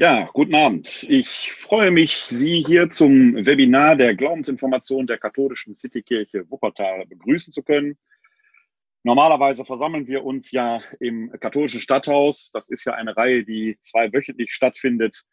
[0.00, 1.04] Ja, guten Abend.
[1.08, 7.64] Ich freue mich, Sie hier zum Webinar der Glaubensinformation der katholischen Citykirche Wuppertal begrüßen zu
[7.64, 7.98] können.
[9.02, 12.52] Normalerweise versammeln wir uns ja im katholischen Stadthaus.
[12.52, 15.24] Das ist ja eine Reihe, die zweiwöchentlich stattfindet,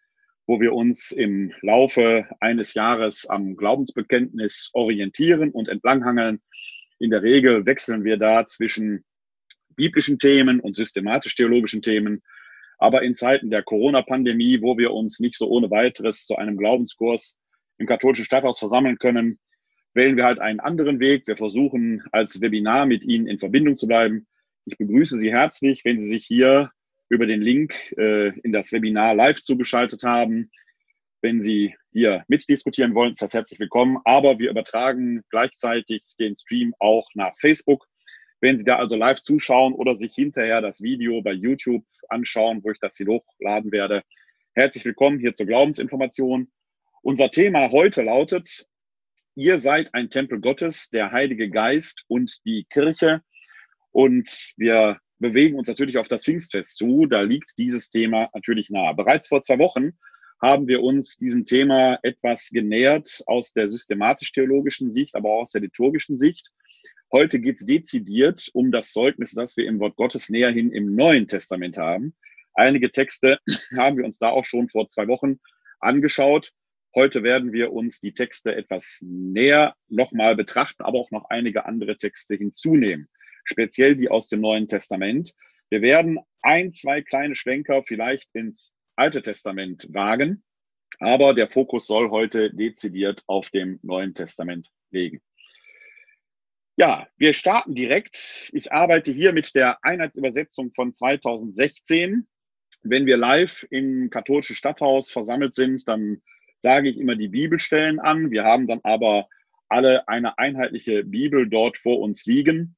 [0.47, 6.41] wo wir uns im Laufe eines Jahres am Glaubensbekenntnis orientieren und entlanghangeln.
[6.97, 9.05] In der Regel wechseln wir da zwischen
[9.75, 12.23] biblischen Themen und systematisch-theologischen Themen.
[12.77, 17.37] Aber in Zeiten der Corona-Pandemie, wo wir uns nicht so ohne weiteres zu einem Glaubenskurs
[17.77, 19.39] im katholischen Stadthaus versammeln können,
[19.93, 21.25] wählen wir halt einen anderen Weg.
[21.27, 24.27] Wir versuchen als Webinar mit Ihnen in Verbindung zu bleiben.
[24.65, 26.71] Ich begrüße Sie herzlich, wenn Sie sich hier
[27.07, 30.51] über den Link äh, in das Webinar live zugeschaltet haben.
[31.21, 33.97] Wenn Sie hier mitdiskutieren wollen, ist das herzlich willkommen.
[34.03, 37.87] Aber wir übertragen gleichzeitig den Stream auch nach Facebook.
[38.41, 42.71] Wenn Sie da also live zuschauen oder sich hinterher das Video bei YouTube anschauen, wo
[42.71, 44.03] ich das hier hochladen werde,
[44.53, 46.51] herzlich willkommen hier zur Glaubensinformation.
[47.01, 48.67] Unser Thema heute lautet,
[49.35, 53.21] ihr seid ein Tempel Gottes, der Heilige Geist und die Kirche.
[53.91, 57.05] Und wir bewegen uns natürlich auf das Pfingstfest zu.
[57.05, 58.93] Da liegt dieses Thema natürlich nahe.
[58.95, 59.91] Bereits vor zwei Wochen
[60.41, 65.61] haben wir uns diesem Thema etwas genähert aus der systematisch-theologischen Sicht, aber auch aus der
[65.61, 66.51] liturgischen Sicht.
[67.11, 71.27] Heute geht es dezidiert um das Zeugnis, das wir im Wort Gottes näherhin im Neuen
[71.27, 72.15] Testament haben.
[72.53, 73.39] Einige Texte
[73.77, 75.39] haben wir uns da auch schon vor zwei Wochen
[75.79, 76.51] angeschaut.
[76.95, 81.97] Heute werden wir uns die Texte etwas näher nochmal betrachten, aber auch noch einige andere
[81.97, 83.09] Texte hinzunehmen,
[83.43, 85.33] speziell die aus dem Neuen Testament.
[85.69, 90.43] Wir werden ein, zwei kleine Schwenker vielleicht ins Alte Testament wagen,
[90.99, 95.21] aber der Fokus soll heute dezidiert auf dem Neuen Testament liegen.
[96.77, 98.49] Ja, wir starten direkt.
[98.51, 102.27] Ich arbeite hier mit der Einheitsübersetzung von 2016.
[102.83, 106.21] Wenn wir live im katholischen Stadthaus versammelt sind, dann
[106.59, 108.29] sage ich immer die Bibelstellen an.
[108.29, 109.29] Wir haben dann aber
[109.69, 112.75] alle eine einheitliche Bibel dort vor uns liegen.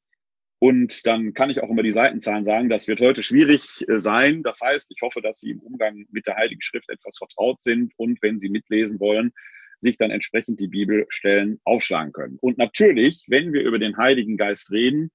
[0.59, 2.69] Und dann kann ich auch immer die Seitenzahlen sagen.
[2.69, 4.43] Das wird heute schwierig äh, sein.
[4.43, 7.93] Das heißt, ich hoffe, dass Sie im Umgang mit der Heiligen Schrift etwas vertraut sind
[7.97, 9.33] und wenn Sie mitlesen wollen,
[9.79, 12.37] sich dann entsprechend die Bibelstellen aufschlagen können.
[12.41, 15.11] Und natürlich, wenn wir über den Heiligen Geist reden,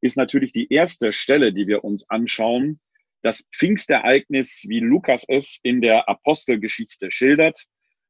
[0.00, 2.80] ist natürlich die erste Stelle, die wir uns anschauen,
[3.22, 7.64] das Pfingstereignis, wie Lukas es in der Apostelgeschichte schildert.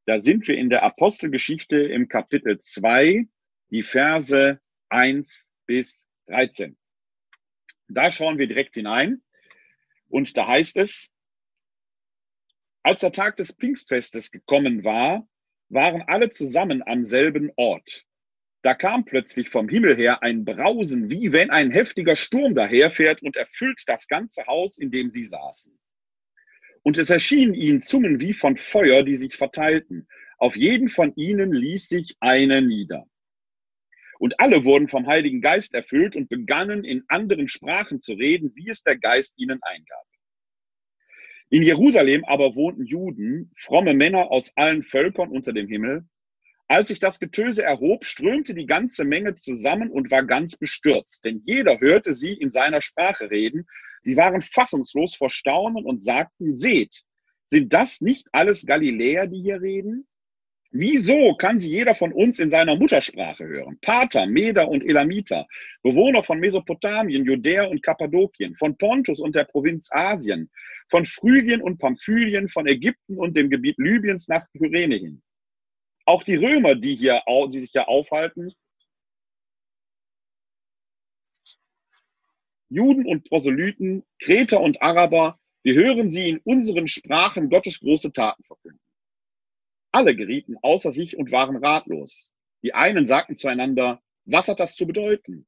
[0.05, 3.27] Da sind wir in der Apostelgeschichte im Kapitel 2,
[3.71, 6.77] die Verse 1 bis 13.
[7.89, 9.23] Da schauen wir direkt hinein
[10.09, 11.11] und da heißt es,
[12.83, 15.27] als der Tag des Pfingstfestes gekommen war,
[15.69, 18.05] waren alle zusammen am selben Ort.
[18.63, 23.37] Da kam plötzlich vom Himmel her ein Brausen, wie wenn ein heftiger Sturm daherfährt und
[23.37, 25.79] erfüllt das ganze Haus, in dem sie saßen.
[26.83, 30.09] Und es erschienen ihnen Zungen wie von Feuer, die sich verteilten.
[30.39, 33.07] Auf jeden von ihnen ließ sich eine nieder.
[34.19, 38.69] Und alle wurden vom Heiligen Geist erfüllt und begannen in anderen Sprachen zu reden, wie
[38.69, 40.07] es der Geist ihnen eingab.
[41.49, 46.05] In Jerusalem aber wohnten Juden, fromme Männer aus allen Völkern unter dem Himmel.
[46.67, 51.43] Als sich das Getöse erhob, strömte die ganze Menge zusammen und war ganz bestürzt, denn
[51.45, 53.67] jeder hörte sie in seiner Sprache reden.
[54.03, 57.03] Sie waren fassungslos vor Staunen und sagten, seht,
[57.47, 60.09] sind das nicht alles Galiläer, die hier reden?
[60.79, 63.79] Wieso kann sie jeder von uns in seiner Muttersprache hören?
[63.81, 65.47] Pater, Meder und Elamiter,
[65.83, 70.51] Bewohner von Mesopotamien, Judäa und Kappadokien, von Pontus und der Provinz Asien,
[70.91, 75.23] von Phrygien und Pamphylien, von Ägypten und dem Gebiet Libyens nach Kyrene hin.
[76.05, 78.53] Auch die Römer, die, hier, die sich hier aufhalten,
[82.69, 88.45] Juden und Proselyten, Kreter und Araber, wir hören sie in unseren Sprachen Gottes große Taten
[88.45, 88.86] verkünden.
[89.97, 92.31] Alle gerieten außer sich und waren ratlos.
[92.63, 95.47] Die einen sagten zueinander, was hat das zu bedeuten?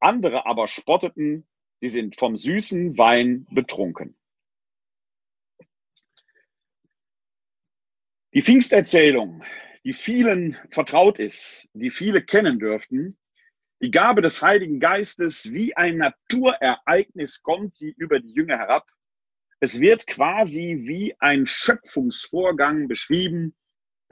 [0.00, 1.46] Andere aber spotteten,
[1.82, 4.16] sie sind vom süßen Wein betrunken.
[8.32, 9.44] Die Pfingsterzählung,
[9.84, 13.14] die vielen vertraut ist, die viele kennen dürften,
[13.82, 18.88] die Gabe des Heiligen Geistes, wie ein Naturereignis kommt sie über die Jünger herab.
[19.60, 23.54] Es wird quasi wie ein Schöpfungsvorgang beschrieben,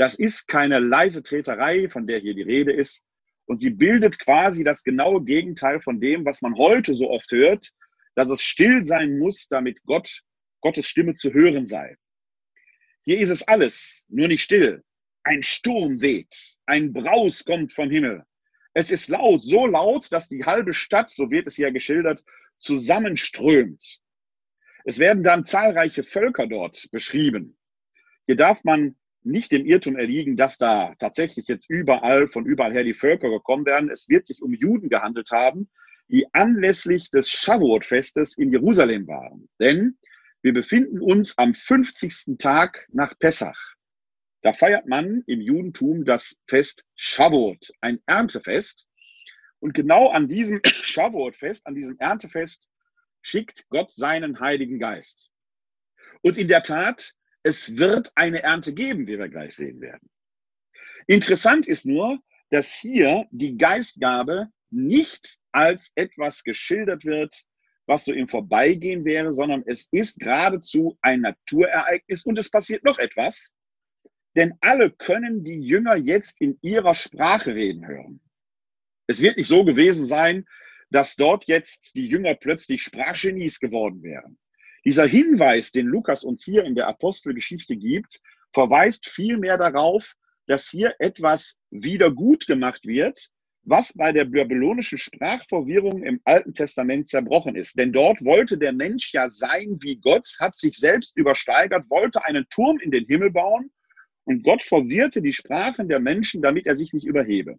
[0.01, 3.05] das ist keine leise Treterei, von der hier die Rede ist.
[3.45, 7.69] Und sie bildet quasi das genaue Gegenteil von dem, was man heute so oft hört,
[8.15, 10.23] dass es still sein muss, damit Gott,
[10.63, 11.99] Gottes Stimme zu hören sei.
[13.03, 14.83] Hier ist es alles, nur nicht still.
[15.23, 18.25] Ein Sturm weht, ein Braus kommt vom Himmel.
[18.73, 22.25] Es ist laut, so laut, dass die halbe Stadt, so wird es ja geschildert,
[22.57, 24.01] zusammenströmt.
[24.87, 27.59] Es werden dann zahlreiche Völker dort beschrieben.
[28.25, 32.85] Hier darf man nicht dem Irrtum erliegen, dass da tatsächlich jetzt überall, von überall her
[32.85, 33.91] die Völker gekommen werden.
[33.91, 35.69] Es wird sich um Juden gehandelt haben,
[36.09, 39.49] die anlässlich des Shavuot-Festes in Jerusalem waren.
[39.61, 39.99] Denn
[40.43, 42.39] wir befinden uns am 50.
[42.39, 43.75] Tag nach Pessach.
[44.43, 48.89] Da feiert man im Judentum das Fest Shavuot, ein Erntefest.
[49.59, 52.69] Und genau an diesem Shavuot-Fest, an diesem Erntefest,
[53.21, 55.31] schickt Gott seinen Heiligen Geist.
[56.23, 60.11] Und in der Tat, es wird eine Ernte geben, wie wir gleich sehen werden.
[61.07, 62.19] Interessant ist nur,
[62.51, 67.35] dass hier die Geistgabe nicht als etwas geschildert wird,
[67.87, 72.99] was so im Vorbeigehen wäre, sondern es ist geradezu ein Naturereignis und es passiert noch
[72.99, 73.53] etwas,
[74.37, 78.21] denn alle können die Jünger jetzt in ihrer Sprache reden hören.
[79.09, 80.47] Es wird nicht so gewesen sein,
[80.91, 84.39] dass dort jetzt die Jünger plötzlich Sprachgenies geworden wären.
[84.85, 88.21] Dieser Hinweis, den Lukas uns hier in der Apostelgeschichte gibt,
[88.53, 90.15] verweist vielmehr darauf,
[90.47, 93.29] dass hier etwas wieder gut gemacht wird,
[93.63, 97.79] was bei der babylonischen Sprachverwirrung im Alten Testament zerbrochen ist.
[97.79, 102.47] Denn dort wollte der Mensch ja sein wie Gott, hat sich selbst übersteigert, wollte einen
[102.49, 103.71] Turm in den Himmel bauen
[104.25, 107.59] und Gott verwirrte die Sprachen der Menschen, damit er sich nicht überhebe.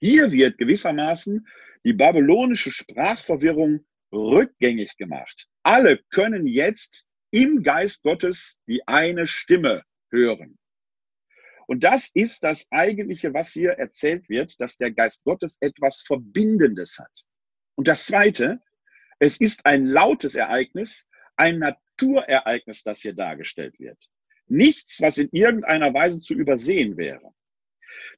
[0.00, 1.46] Hier wird gewissermaßen
[1.84, 5.46] die babylonische Sprachverwirrung rückgängig gemacht.
[5.66, 9.82] Alle können jetzt im Geist Gottes die eine Stimme
[10.12, 10.60] hören.
[11.66, 17.00] Und das ist das Eigentliche, was hier erzählt wird, dass der Geist Gottes etwas Verbindendes
[17.00, 17.24] hat.
[17.74, 18.60] Und das Zweite,
[19.18, 23.98] es ist ein lautes Ereignis, ein Naturereignis, das hier dargestellt wird.
[24.46, 27.34] Nichts, was in irgendeiner Weise zu übersehen wäre.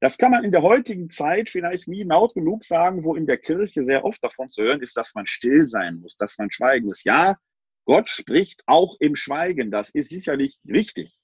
[0.00, 3.38] Das kann man in der heutigen Zeit vielleicht nie laut genug sagen, wo in der
[3.38, 6.86] Kirche sehr oft davon zu hören ist, dass man still sein muss, dass man schweigen
[6.86, 7.04] muss.
[7.04, 7.36] Ja,
[7.84, 9.70] Gott spricht auch im Schweigen.
[9.70, 11.14] Das ist sicherlich richtig.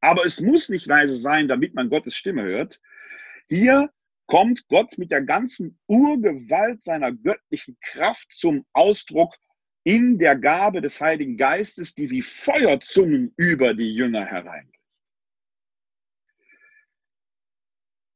[0.00, 2.80] Aber es muss nicht leise sein, damit man Gottes Stimme hört.
[3.48, 3.90] Hier
[4.26, 9.34] kommt Gott mit der ganzen Urgewalt seiner göttlichen Kraft zum Ausdruck
[9.84, 14.77] in der Gabe des Heiligen Geistes, die wie Feuerzungen über die Jünger hereinbricht.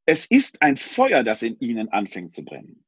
[0.05, 2.85] Es ist ein Feuer, das in ihnen anfängt zu brennen.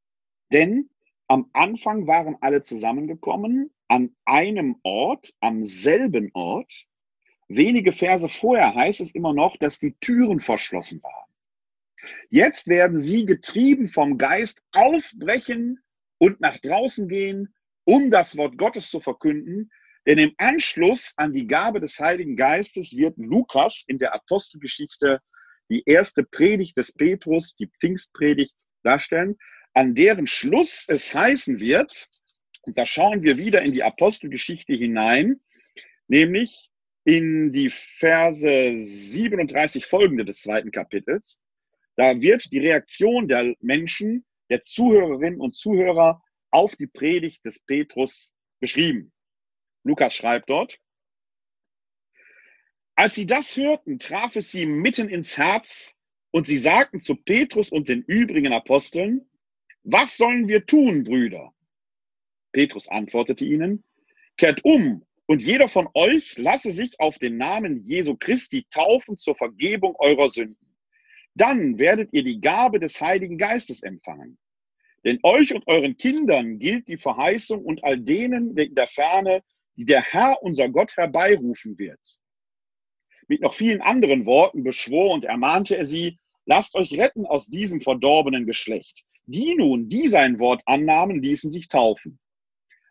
[0.52, 0.90] Denn
[1.28, 6.87] am Anfang waren alle zusammengekommen an einem Ort, am selben Ort.
[7.49, 11.31] Wenige Verse vorher heißt es immer noch, dass die Türen verschlossen waren.
[12.31, 15.81] Jetzt werden sie getrieben vom Geist aufbrechen
[16.19, 19.70] und nach draußen gehen, um das Wort Gottes zu verkünden.
[20.06, 25.20] Denn im Anschluss an die Gabe des Heiligen Geistes wird Lukas in der Apostelgeschichte
[25.70, 29.37] die erste Predigt des Petrus, die Pfingstpredigt darstellen,
[29.72, 32.08] an deren Schluss es heißen wird,
[32.62, 35.40] und da schauen wir wieder in die Apostelgeschichte hinein,
[36.08, 36.70] nämlich
[37.05, 41.40] in die Verse 37 folgende des zweiten Kapitels.
[41.96, 48.34] Da wird die Reaktion der Menschen, der Zuhörerinnen und Zuhörer auf die Predigt des Petrus
[48.60, 49.12] beschrieben.
[49.84, 50.78] Lukas schreibt dort,
[52.96, 55.94] als sie das hörten, traf es sie mitten ins Herz
[56.31, 59.29] und sie sagten zu Petrus und den übrigen Aposteln,
[59.82, 61.52] was sollen wir tun, Brüder?
[62.52, 63.85] Petrus antwortete ihnen,
[64.37, 69.34] kehrt um und jeder von euch lasse sich auf den Namen Jesu Christi taufen zur
[69.34, 70.74] Vergebung eurer Sünden.
[71.34, 74.39] Dann werdet ihr die Gabe des Heiligen Geistes empfangen.
[75.05, 79.43] Denn euch und euren Kindern gilt die Verheißung und all denen in der Ferne,
[79.77, 82.20] die der Herr unser Gott herbeirufen wird.
[83.28, 87.81] Mit noch vielen anderen Worten beschwor und ermahnte er sie, lasst euch retten aus diesem
[87.81, 89.04] verdorbenen Geschlecht.
[89.26, 92.19] Die nun, die sein Wort annahmen, ließen sich taufen.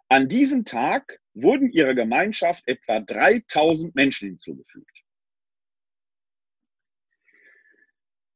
[0.09, 5.03] An diesem Tag wurden ihrer Gemeinschaft etwa 3000 Menschen hinzugefügt.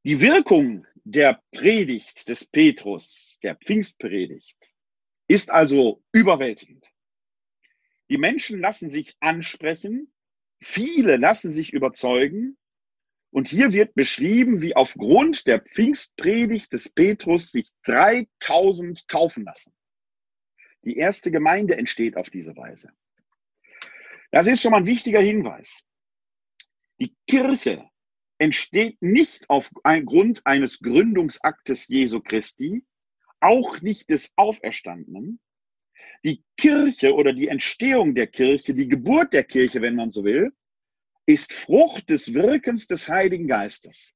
[0.03, 4.71] Die Wirkung der Predigt des Petrus, der Pfingstpredigt,
[5.27, 6.87] ist also überwältigend.
[8.09, 10.13] Die Menschen lassen sich ansprechen,
[10.61, 12.57] viele lassen sich überzeugen.
[13.29, 19.73] Und hier wird beschrieben, wie aufgrund der Pfingstpredigt des Petrus sich 3000 taufen lassen.
[20.83, 22.89] Die erste Gemeinde entsteht auf diese Weise.
[24.31, 25.81] Das ist schon mal ein wichtiger Hinweis.
[26.99, 27.89] Die Kirche
[28.37, 32.85] entsteht nicht aufgrund eines Gründungsaktes Jesu Christi,
[33.39, 35.39] auch nicht des Auferstandenen.
[36.23, 40.51] Die Kirche oder die Entstehung der Kirche, die Geburt der Kirche, wenn man so will,
[41.25, 44.13] ist Frucht des Wirkens des Heiligen Geistes.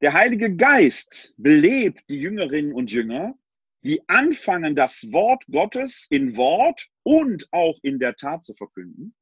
[0.00, 3.34] Der Heilige Geist belebt die Jüngerinnen und Jünger
[3.82, 9.14] die anfangen, das Wort Gottes in Wort und auch in der Tat zu verkünden.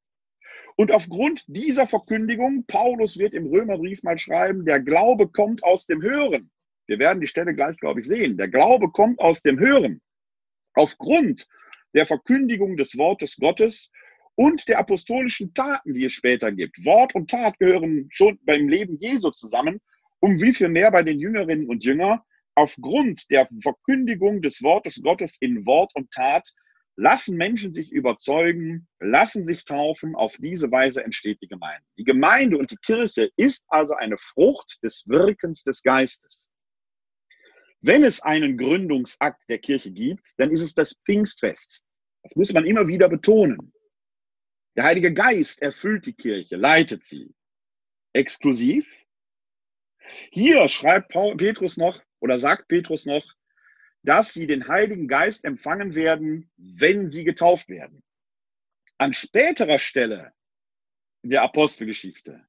[0.76, 6.02] Und aufgrund dieser Verkündigung, Paulus wird im Römerbrief mal schreiben, der Glaube kommt aus dem
[6.02, 6.50] Hören.
[6.87, 8.37] Wir werden die Stelle gleich, glaube ich, sehen.
[8.37, 10.00] Der Glaube kommt aus dem Hören.
[10.75, 11.49] Aufgrund
[11.96, 13.90] der Verkündigung des Wortes Gottes
[14.36, 16.84] und der apostolischen Taten, die es später gibt.
[16.84, 19.80] Wort und Tat gehören schon beim Leben Jesu zusammen.
[20.20, 22.20] Um wie viel mehr bei den Jüngerinnen und Jüngern
[22.54, 26.48] aufgrund der Verkündigung des Wortes Gottes in Wort und Tat
[26.96, 30.14] lassen Menschen sich überzeugen, lassen sich taufen.
[30.14, 31.84] Auf diese Weise entsteht die Gemeinde.
[31.98, 36.48] Die Gemeinde und die Kirche ist also eine Frucht des Wirkens des Geistes.
[37.82, 41.82] Wenn es einen Gründungsakt der Kirche gibt, dann ist es das Pfingstfest.
[42.26, 43.73] Das muss man immer wieder betonen.
[44.76, 47.33] Der Heilige Geist erfüllt die Kirche, leitet sie.
[48.12, 48.85] Exklusiv.
[50.33, 53.25] Hier schreibt Petrus noch oder sagt Petrus noch,
[54.02, 58.02] dass sie den Heiligen Geist empfangen werden, wenn sie getauft werden.
[58.99, 60.33] An späterer Stelle
[61.23, 62.45] in der Apostelgeschichte,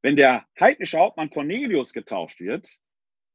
[0.00, 2.68] wenn der heidnische Hauptmann Cornelius getauft wird,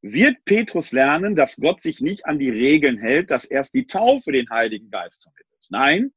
[0.02, 4.32] wird Petrus lernen, dass Gott sich nicht an die Regeln hält, dass erst die Taufe
[4.32, 5.49] den Heiligen Geist vermittelt.
[5.70, 6.12] Nein,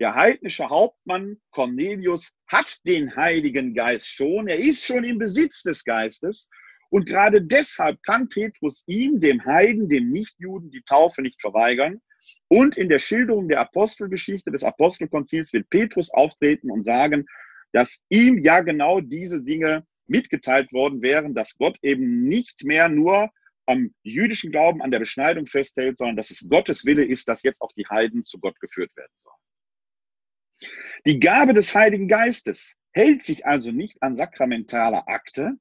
[0.00, 4.48] der heidnische Hauptmann Cornelius hat den Heiligen Geist schon.
[4.48, 6.48] Er ist schon im Besitz des Geistes.
[6.88, 12.00] Und gerade deshalb kann Petrus ihm, dem Heiden, dem Nichtjuden, die Taufe nicht verweigern.
[12.48, 17.26] Und in der Schilderung der Apostelgeschichte des Apostelkonzils wird Petrus auftreten und sagen,
[17.72, 23.30] dass ihm ja genau diese Dinge mitgeteilt worden wären, dass Gott eben nicht mehr nur
[23.70, 27.60] am jüdischen Glauben, an der Beschneidung festhält, sondern dass es Gottes Wille ist, dass jetzt
[27.60, 30.70] auch die Heiden zu Gott geführt werden sollen.
[31.06, 35.52] Die Gabe des Heiligen Geistes hält sich also nicht an sakramentaler Akte.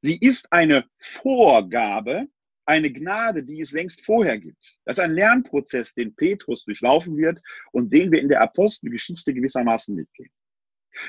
[0.00, 2.26] Sie ist eine Vorgabe,
[2.64, 4.78] eine Gnade, die es längst vorher gibt.
[4.84, 7.40] Das ist ein Lernprozess, den Petrus durchlaufen wird
[7.72, 10.30] und den wir in der Apostelgeschichte gewissermaßen mitgehen.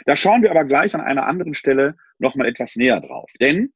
[0.06, 3.30] Da schauen wir aber gleich an einer anderen Stelle nochmal etwas näher drauf.
[3.40, 3.74] Denn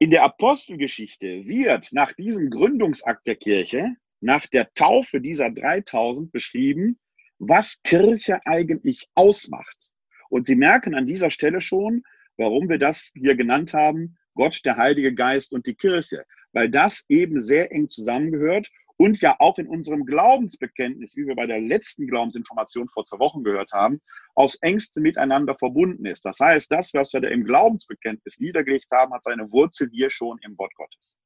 [0.00, 6.98] in der Apostelgeschichte wird nach diesem Gründungsakt der Kirche, nach der Taufe dieser 3000 beschrieben,
[7.38, 9.90] was Kirche eigentlich ausmacht.
[10.30, 12.02] Und Sie merken an dieser Stelle schon,
[12.38, 17.04] warum wir das hier genannt haben, Gott, der Heilige Geist und die Kirche, weil das
[17.08, 22.06] eben sehr eng zusammengehört und ja auch in unserem Glaubensbekenntnis, wie wir bei der letzten
[22.06, 24.02] Glaubensinformation vor zwei Wochen gehört haben,
[24.34, 26.26] aufs engste miteinander verbunden ist.
[26.26, 30.38] Das heißt, das, was wir da im Glaubensbekenntnis niedergelegt haben, hat seine Wurzel hier schon
[30.42, 31.16] im Wort Gottes.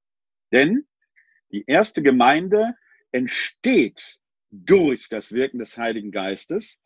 [0.52, 0.86] Denn
[1.50, 2.76] die erste Gemeinde
[3.10, 4.20] entsteht
[4.52, 6.78] durch das Wirken des Heiligen Geistes.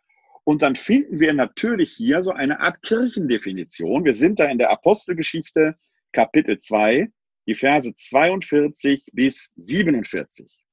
[0.45, 4.07] Und dann finden wir natürlich hier so eine Art Kirchendefinition.
[4.07, 5.77] Wir sind da in der Apostelgeschichte
[6.13, 7.13] Kapitel 2,
[7.47, 10.65] die Verse 42 bis 47.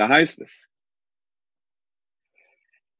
[0.00, 0.66] Da heißt es,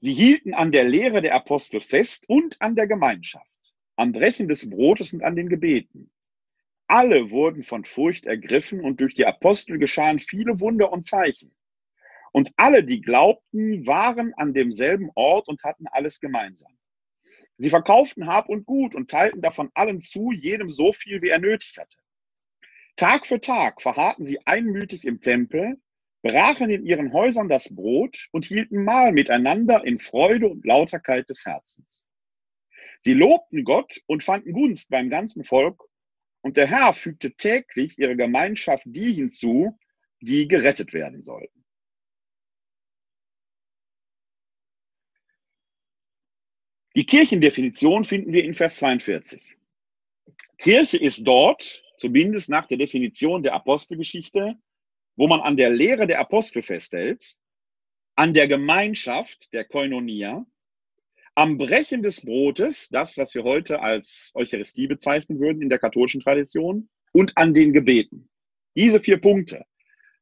[0.01, 4.69] sie hielten an der Lehre der Apostel fest und an der Gemeinschaft, am Brechen des
[4.69, 6.11] Brotes und an den Gebeten.
[6.89, 11.57] Alle wurden von Furcht ergriffen und durch die Apostel geschahen viele Wunder und Zeichen.
[12.33, 16.77] Und alle, die glaubten, waren an demselben Ort und hatten alles gemeinsam.
[17.57, 21.39] Sie verkauften Hab und Gut und teilten davon allen zu, jedem so viel, wie er
[21.39, 21.97] nötig hatte.
[22.97, 25.81] Tag für Tag verharrten sie einmütig im Tempel,
[26.23, 31.45] brachen in ihren Häusern das Brot und hielten Mahl miteinander in Freude und Lauterkeit des
[31.45, 32.07] Herzens.
[33.01, 35.83] Sie lobten Gott und fanden Gunst beim ganzen Volk,
[36.43, 39.79] und der Herr fügte täglich ihre Gemeinschaft die hinzu,
[40.21, 41.65] die gerettet werden sollten.
[46.97, 49.57] Die Kirchendefinition finden wir in Vers 42.
[50.59, 54.57] Kirche ist dort, zumindest nach der Definition der Apostelgeschichte,
[55.17, 57.39] wo man an der Lehre der Apostel festhält,
[58.17, 60.45] an der Gemeinschaft der Koinonia,
[61.35, 66.21] am Brechen des Brotes, das, was wir heute als Eucharistie bezeichnen würden in der katholischen
[66.21, 68.29] Tradition, und an den Gebeten.
[68.77, 69.65] Diese vier Punkte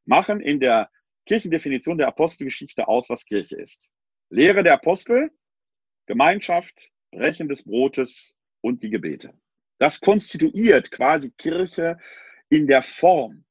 [0.05, 0.89] machen in der
[1.25, 3.89] Kirchendefinition der Apostelgeschichte aus, was Kirche ist.
[4.29, 5.29] Lehre der Apostel,
[6.07, 9.33] Gemeinschaft, Brechen des Brotes und die Gebete.
[9.77, 11.97] Das konstituiert quasi Kirche
[12.49, 13.45] in der Form,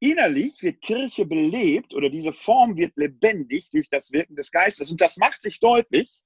[0.00, 4.90] Innerlich wird Kirche belebt oder diese Form wird lebendig durch das Wirken des Geistes.
[4.90, 6.20] Und das macht sich deutlich,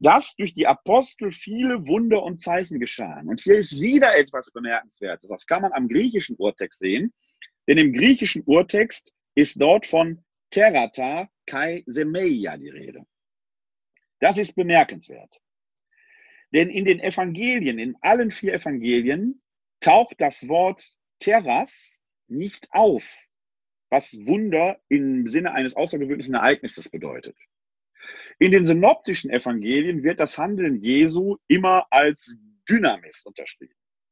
[0.00, 3.28] dass durch die Apostel viele Wunder und Zeichen geschahen.
[3.28, 5.30] Und hier ist wieder etwas Bemerkenswertes.
[5.30, 7.12] Das kann man am griechischen Urtext sehen.
[7.68, 13.06] Denn im griechischen Urtext ist dort von Terata kai semeia die Rede.
[14.18, 15.40] Das ist bemerkenswert.
[16.52, 19.40] Denn in den Evangelien, in allen vier Evangelien,
[19.80, 20.84] taucht das Wort
[21.20, 22.00] Terras
[22.34, 23.04] nicht auf,
[23.90, 27.36] was Wunder im Sinne eines außergewöhnlichen Ereignisses bedeutet.
[28.38, 32.36] In den synoptischen Evangelien wird das Handeln Jesu immer als
[32.68, 33.24] Dynamis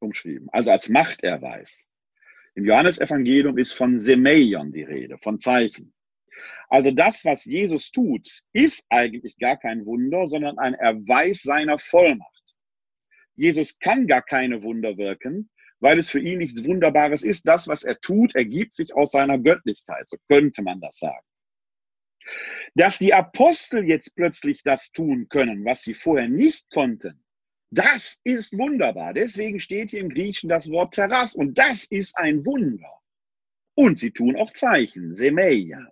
[0.01, 1.85] umschrieben, also als Machterweis.
[2.55, 5.93] Im Johannesevangelium ist von Semeion die Rede, von Zeichen.
[6.69, 12.57] Also das, was Jesus tut, ist eigentlich gar kein Wunder, sondern ein Erweis seiner Vollmacht.
[13.35, 15.51] Jesus kann gar keine Wunder wirken,
[15.83, 17.47] weil es für ihn nichts Wunderbares ist.
[17.47, 20.09] Das, was er tut, ergibt sich aus seiner Göttlichkeit.
[20.09, 21.27] So könnte man das sagen.
[22.75, 27.23] Dass die Apostel jetzt plötzlich das tun können, was sie vorher nicht konnten,
[27.71, 29.13] das ist wunderbar.
[29.13, 33.01] Deswegen steht hier im Griechischen das Wort Terras und das ist ein Wunder.
[33.75, 35.89] Und sie tun auch Zeichen, Semeia.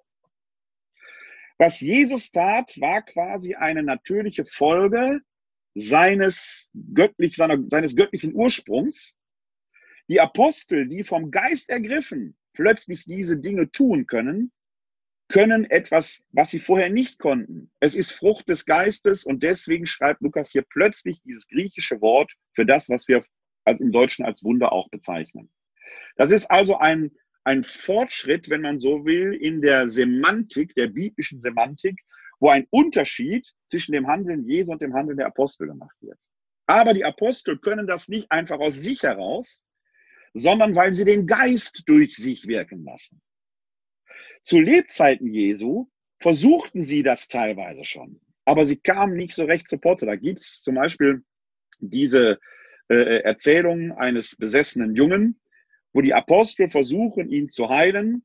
[1.58, 5.20] Was Jesus tat, war quasi eine natürliche Folge
[5.74, 9.16] seines, göttlich, seiner, seines göttlichen Ursprungs.
[10.10, 14.50] Die Apostel, die vom Geist ergriffen plötzlich diese Dinge tun können,
[15.28, 17.70] können etwas, was sie vorher nicht konnten.
[17.78, 22.66] Es ist Frucht des Geistes und deswegen schreibt Lukas hier plötzlich dieses griechische Wort für
[22.66, 23.24] das, was wir
[23.66, 25.48] im Deutschen als Wunder auch bezeichnen.
[26.16, 27.12] Das ist also ein,
[27.44, 32.00] ein Fortschritt, wenn man so will, in der Semantik, der biblischen Semantik,
[32.40, 36.18] wo ein Unterschied zwischen dem Handeln Jesu und dem Handeln der Apostel gemacht wird.
[36.66, 39.64] Aber die Apostel können das nicht einfach aus sich heraus,
[40.34, 43.20] sondern weil sie den Geist durch sich wirken lassen.
[44.42, 49.78] Zu Lebzeiten Jesu versuchten sie das teilweise schon, aber sie kamen nicht so recht zu
[49.78, 50.06] Potte.
[50.06, 51.24] Da gibt es zum Beispiel
[51.78, 52.38] diese
[52.88, 55.40] äh, Erzählung eines besessenen Jungen,
[55.92, 58.24] wo die Apostel versuchen, ihn zu heilen.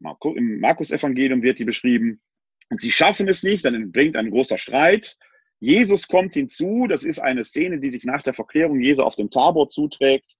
[0.00, 2.20] Im Markus-Evangelium wird die beschrieben.
[2.68, 5.16] Und sie schaffen es nicht, dann entbringt ein großer Streit.
[5.58, 6.86] Jesus kommt hinzu.
[6.88, 10.36] Das ist eine Szene, die sich nach der Verklärung Jesu auf dem Tabor zuträgt.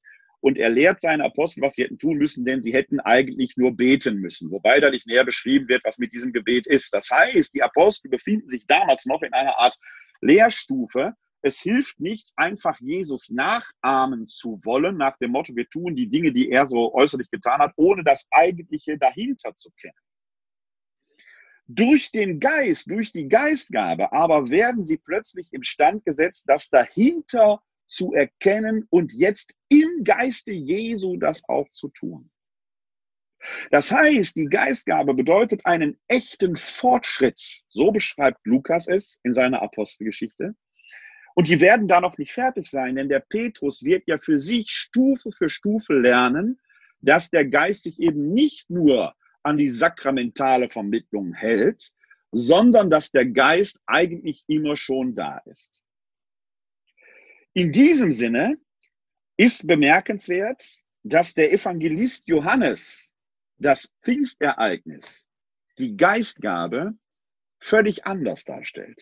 [0.47, 3.77] Und er lehrt seine Apostel, was sie hätten tun müssen, denn sie hätten eigentlich nur
[3.77, 4.49] beten müssen.
[4.53, 6.95] Wobei da nicht näher beschrieben wird, was mit diesem Gebet ist.
[6.95, 9.77] Das heißt, die Apostel befinden sich damals noch in einer Art
[10.21, 11.15] Lehrstufe.
[11.43, 16.31] Es hilft nichts, einfach Jesus nachahmen zu wollen, nach dem Motto, wir tun die Dinge,
[16.31, 19.99] die er so äußerlich getan hat, ohne das Eigentliche dahinter zu kennen.
[21.67, 27.61] Durch den Geist, durch die Geistgabe aber werden sie plötzlich im Stand gesetzt, das dahinter
[27.87, 32.31] zu erkennen und jetzt im Geiste Jesu das auch zu tun.
[33.71, 37.41] Das heißt, die Geistgabe bedeutet einen echten Fortschritt.
[37.69, 40.55] So beschreibt Lukas es in seiner Apostelgeschichte.
[41.35, 44.71] Und die werden da noch nicht fertig sein, denn der Petrus wird ja für sich
[44.71, 46.59] Stufe für Stufe lernen,
[47.03, 51.93] dass der Geist sich eben nicht nur an die sakramentale Vermittlung hält,
[52.33, 55.83] sondern dass der Geist eigentlich immer schon da ist.
[57.57, 58.55] In diesem Sinne
[59.39, 60.63] ist bemerkenswert,
[61.05, 63.11] dass der Evangelist Johannes
[63.57, 65.27] das Pfingstereignis,
[65.79, 66.93] die Geistgabe,
[67.59, 69.01] völlig anders darstellt.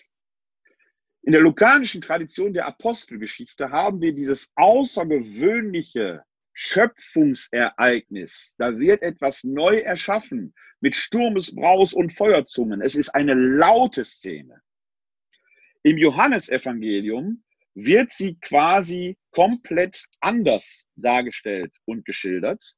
[1.22, 8.54] In der lukanischen Tradition der Apostelgeschichte haben wir dieses außergewöhnliche Schöpfungsereignis.
[8.56, 12.82] Da wird etwas neu erschaffen mit Sturmesbraus und Feuerzungen.
[12.82, 14.62] Es ist eine laute Szene.
[15.82, 17.43] Im Johannesevangelium
[17.74, 22.74] wird sie quasi komplett anders dargestellt und geschildert.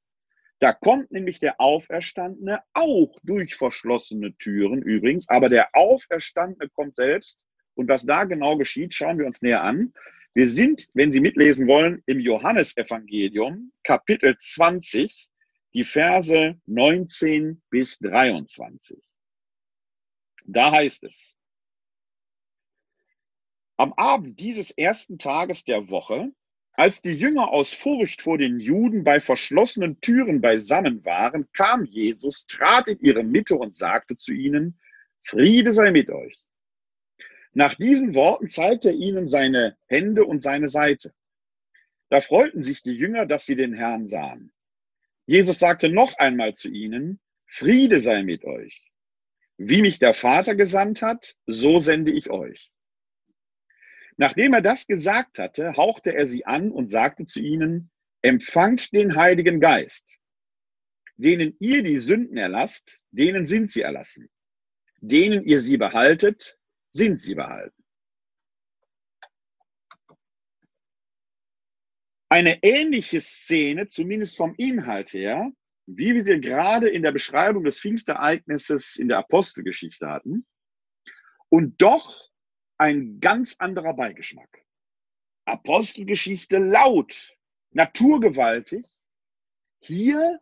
[0.58, 7.44] Da kommt nämlich der Auferstandene auch durch verschlossene Türen übrigens, aber der Auferstandene kommt selbst.
[7.74, 9.92] Und was da genau geschieht, schauen wir uns näher an.
[10.32, 15.28] Wir sind, wenn Sie mitlesen wollen, im Johannesevangelium, Kapitel 20,
[15.74, 18.98] die Verse 19 bis 23.
[20.46, 21.35] Da heißt es,
[23.76, 26.32] am Abend dieses ersten Tages der Woche,
[26.72, 32.46] als die Jünger aus Furcht vor den Juden bei verschlossenen Türen beisammen waren, kam Jesus,
[32.46, 34.78] trat in ihre Mitte und sagte zu ihnen,
[35.22, 36.36] Friede sei mit euch.
[37.52, 41.14] Nach diesen Worten zeigte er ihnen seine Hände und seine Seite.
[42.10, 44.52] Da freuten sich die Jünger, dass sie den Herrn sahen.
[45.24, 48.92] Jesus sagte noch einmal zu ihnen, Friede sei mit euch.
[49.56, 52.70] Wie mich der Vater gesandt hat, so sende ich euch.
[54.16, 57.90] Nachdem er das gesagt hatte, hauchte er sie an und sagte zu ihnen,
[58.22, 60.18] empfangt den Heiligen Geist.
[61.16, 64.28] Denen ihr die Sünden erlasst, denen sind sie erlassen.
[65.00, 66.58] Denen ihr sie behaltet,
[66.90, 67.84] sind sie behalten.
[72.28, 75.52] Eine ähnliche Szene, zumindest vom Inhalt her,
[75.86, 80.46] wie wir sie gerade in der Beschreibung des Pfingstereignisses in der Apostelgeschichte hatten,
[81.48, 82.28] und doch
[82.78, 84.64] ein ganz anderer Beigeschmack.
[85.44, 87.36] Apostelgeschichte laut,
[87.70, 88.86] naturgewaltig,
[89.78, 90.40] hier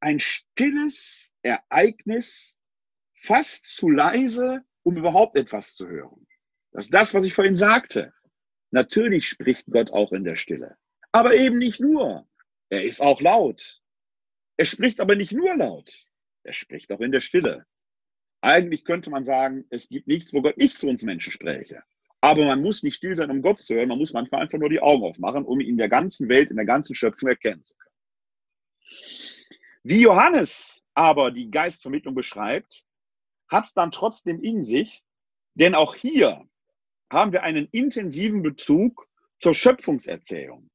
[0.00, 2.58] ein stilles Ereignis,
[3.14, 6.26] fast zu leise, um überhaupt etwas zu hören.
[6.72, 8.12] Das ist das, was ich vorhin sagte.
[8.70, 10.76] Natürlich spricht Gott auch in der Stille.
[11.12, 12.28] Aber eben nicht nur.
[12.70, 13.80] Er ist auch laut.
[14.56, 16.10] Er spricht aber nicht nur laut.
[16.42, 17.66] Er spricht auch in der Stille.
[18.44, 21.82] Eigentlich könnte man sagen, es gibt nichts, wo Gott nicht zu uns Menschen spräche.
[22.20, 23.88] Aber man muss nicht still sein, um Gott zu hören.
[23.88, 26.56] Man muss manchmal einfach nur die Augen aufmachen, um ihn in der ganzen Welt, in
[26.56, 27.94] der ganzen Schöpfung erkennen zu können.
[29.82, 32.84] Wie Johannes aber die Geistvermittlung beschreibt,
[33.48, 35.02] hat es dann trotzdem in sich,
[35.54, 36.46] denn auch hier
[37.10, 40.68] haben wir einen intensiven Bezug zur Schöpfungserzählung.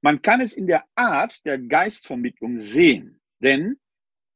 [0.00, 3.78] Man kann es in der Art der Geistvermittlung sehen, denn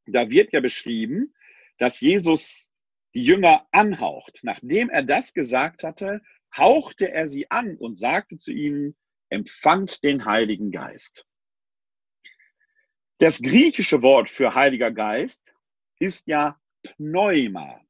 [0.05, 1.33] da wird ja beschrieben,
[1.78, 2.70] dass Jesus
[3.14, 4.40] die Jünger anhaucht.
[4.42, 6.22] Nachdem er das gesagt hatte,
[6.56, 8.96] hauchte er sie an und sagte zu ihnen,
[9.28, 11.26] empfangt den Heiligen Geist.
[13.18, 15.54] Das griechische Wort für Heiliger Geist
[15.98, 17.80] ist ja Pneuma.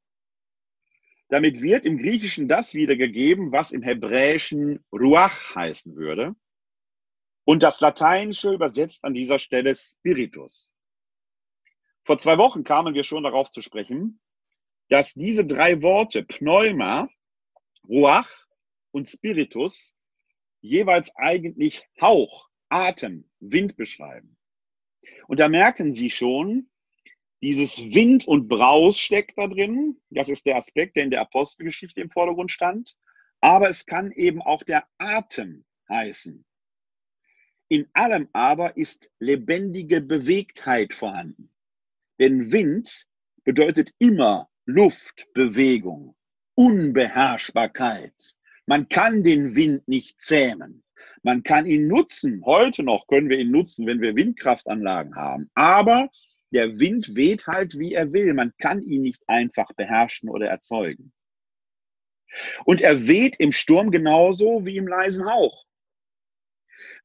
[1.29, 6.35] Damit wird im Griechischen das wiedergegeben, was im Hebräischen Ruach heißen würde.
[7.45, 10.72] Und das Lateinische übersetzt an dieser Stelle Spiritus.
[12.03, 14.19] Vor zwei Wochen kamen wir schon darauf zu sprechen,
[14.89, 17.09] dass diese drei Worte Pneuma,
[17.87, 18.29] Ruach
[18.91, 19.95] und Spiritus
[20.61, 24.37] jeweils eigentlich Hauch, Atem, Wind beschreiben.
[25.27, 26.69] Und da merken Sie schon,
[27.41, 30.01] dieses Wind und Braus steckt da drin.
[30.09, 32.95] Das ist der Aspekt, der in der Apostelgeschichte im Vordergrund stand.
[33.41, 36.45] Aber es kann eben auch der Atem heißen.
[37.67, 41.52] In allem aber ist lebendige Bewegtheit vorhanden.
[42.23, 43.05] Denn Wind
[43.43, 46.15] bedeutet immer Luft, Bewegung,
[46.55, 48.13] Unbeherrschbarkeit.
[48.65, 50.85] Man kann den Wind nicht zähmen.
[51.23, 52.41] Man kann ihn nutzen.
[52.45, 55.51] Heute noch können wir ihn nutzen, wenn wir Windkraftanlagen haben.
[55.53, 56.09] Aber
[56.51, 58.33] der Wind weht halt, wie er will.
[58.33, 61.11] Man kann ihn nicht einfach beherrschen oder erzeugen.
[62.63, 65.62] Und er weht im Sturm genauso wie im leisen Hauch.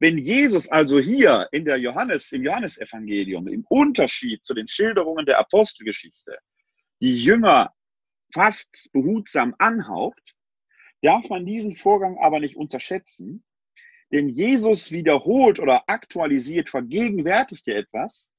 [0.01, 5.39] Wenn Jesus also hier in der Johannes, im Johannesevangelium, im Unterschied zu den Schilderungen der
[5.39, 6.39] Apostelgeschichte,
[7.01, 7.73] die Jünger
[8.33, 10.37] fast behutsam anhaucht,
[11.03, 13.43] darf man diesen Vorgang aber nicht unterschätzen,
[14.13, 18.33] denn Jesus wiederholt oder aktualisiert, vergegenwärtigt dir etwas,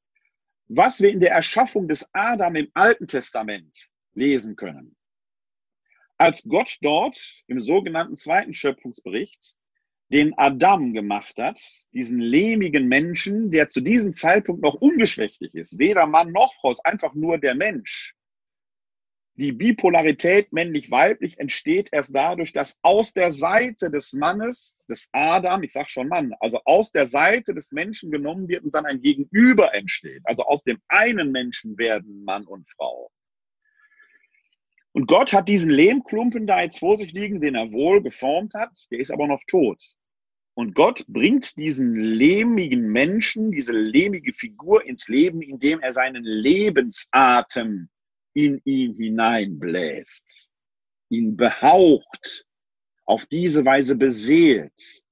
[0.67, 4.95] was wir in der Erschaffung des Adam im Alten Testament lesen können.
[6.17, 9.55] Als Gott dort im sogenannten zweiten Schöpfungsbericht
[10.11, 11.59] den Adam gemacht hat,
[11.93, 16.85] diesen lehmigen Menschen, der zu diesem Zeitpunkt noch ungeschlechtlich ist, weder Mann noch Frau, ist
[16.85, 18.15] einfach nur der Mensch,
[19.39, 25.71] die Bipolarität männlich-weiblich entsteht erst dadurch, dass aus der Seite des Mannes, des Adam, ich
[25.71, 29.73] sage schon Mann, also aus der Seite des Menschen genommen wird und dann ein Gegenüber
[29.73, 30.19] entsteht.
[30.25, 33.11] Also aus dem einen Menschen werden Mann und Frau.
[34.91, 38.77] Und Gott hat diesen Lehmklumpen da jetzt vor sich liegen, den er wohl geformt hat,
[38.91, 39.81] der ist aber noch tot.
[40.59, 47.87] Und Gott bringt diesen lehmigen Menschen, diese lehmige Figur ins Leben, indem er seinen Lebensatem
[48.33, 50.49] in ihn hineinbläst,
[51.07, 52.45] ihn behaucht,
[53.05, 55.05] auf diese Weise beseelt.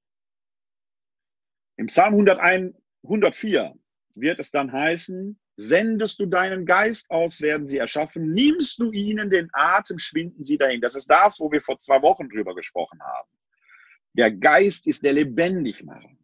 [1.77, 3.73] Im Psalm 101, 104
[4.15, 9.29] wird es dann heißen, sendest du deinen Geist aus, werden sie erschaffen, nimmst du ihnen
[9.29, 10.81] den Atem, schwinden sie dahin.
[10.81, 13.29] Das ist das, wo wir vor zwei Wochen drüber gesprochen haben.
[14.17, 16.17] Der Geist ist der lebendig machen.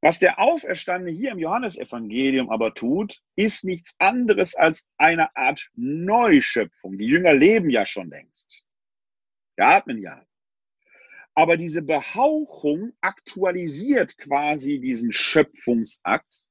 [0.00, 6.98] Was der Auferstandene hier im Johannesevangelium aber tut, ist nichts anderes als eine Art Neuschöpfung.
[6.98, 8.64] Die Jünger leben ja schon längst.
[9.56, 10.24] Wir atmen ja.
[11.34, 16.44] Aber diese Behauchung aktualisiert quasi diesen Schöpfungsakt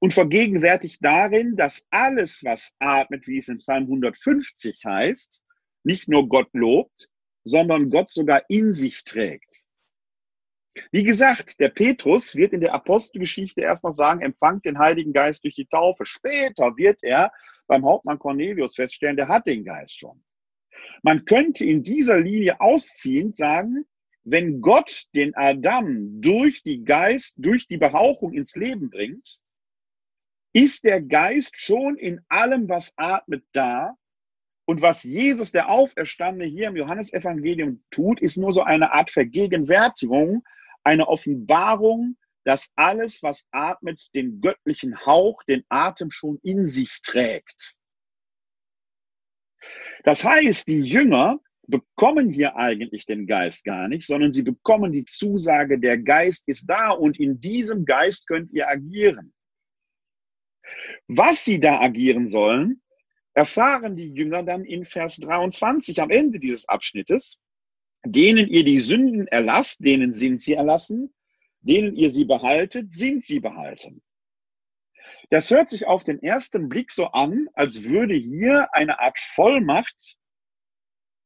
[0.00, 5.42] und vergegenwärtigt darin, dass alles, was atmet, wie es im Psalm 150 heißt,
[5.84, 7.08] nicht nur Gott lobt,
[7.48, 9.64] sondern Gott sogar in sich trägt.
[10.92, 15.44] Wie gesagt, der Petrus wird in der Apostelgeschichte erst noch sagen, empfangt den Heiligen Geist
[15.44, 16.04] durch die Taufe.
[16.06, 17.32] Später wird er
[17.66, 20.22] beim Hauptmann Cornelius feststellen, der hat den Geist schon.
[21.02, 23.84] Man könnte in dieser Linie ausziehend sagen,
[24.24, 29.40] wenn Gott den Adam durch die Geist, durch die Behauchung ins Leben bringt,
[30.52, 33.96] ist der Geist schon in allem, was atmet, da.
[34.68, 40.44] Und was Jesus, der Auferstandene, hier im Johannesevangelium tut, ist nur so eine Art Vergegenwärtigung
[40.84, 47.76] eine Offenbarung, dass alles, was atmet, den göttlichen Hauch, den Atem schon in sich trägt.
[50.04, 55.06] Das heißt, die Jünger bekommen hier eigentlich den Geist gar nicht, sondern sie bekommen die
[55.06, 59.32] Zusage, der Geist ist da und in diesem Geist könnt ihr agieren.
[61.06, 62.82] Was sie da agieren sollen,
[63.38, 67.38] erfahren die Jünger dann in Vers 23 am Ende dieses Abschnittes,
[68.04, 71.14] denen ihr die Sünden erlasst, denen sind sie erlassen,
[71.60, 74.02] denen ihr sie behaltet, sind sie behalten.
[75.30, 80.16] Das hört sich auf den ersten Blick so an, als würde hier eine Art Vollmacht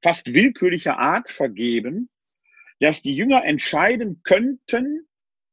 [0.03, 2.11] fast willkürlicher Art vergeben,
[2.79, 5.09] dass die Jünger entscheiden könnten,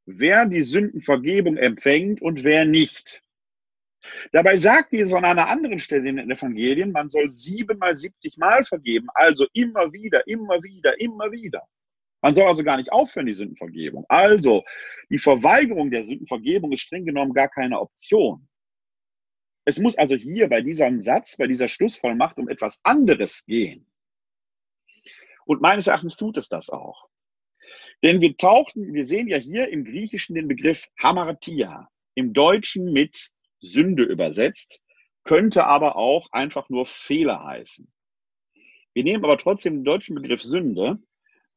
[0.05, 3.23] wer die Sündenvergebung empfängt und wer nicht.
[4.31, 8.63] Dabei sagt Jesus an einer anderen Stelle in den Evangelien, man soll siebenmal, siebzig Mal
[8.63, 11.67] vergeben, also immer wieder, immer wieder, immer wieder.
[12.21, 14.05] Man soll also gar nicht aufhören, die Sündenvergebung.
[14.09, 14.63] Also,
[15.09, 18.47] die Verweigerung der Sündenvergebung ist streng genommen gar keine Option.
[19.65, 23.85] Es muss also hier bei diesem Satz, bei dieser Schlussvollmacht um etwas anderes gehen.
[25.45, 27.07] Und meines Erachtens tut es das auch.
[28.03, 33.31] Denn wir tauchten, wir sehen ja hier im Griechischen den Begriff Hamartia, im Deutschen mit
[33.59, 34.81] Sünde übersetzt,
[35.23, 37.91] könnte aber auch einfach nur Fehler heißen.
[38.93, 40.99] Wir nehmen aber trotzdem den deutschen Begriff Sünde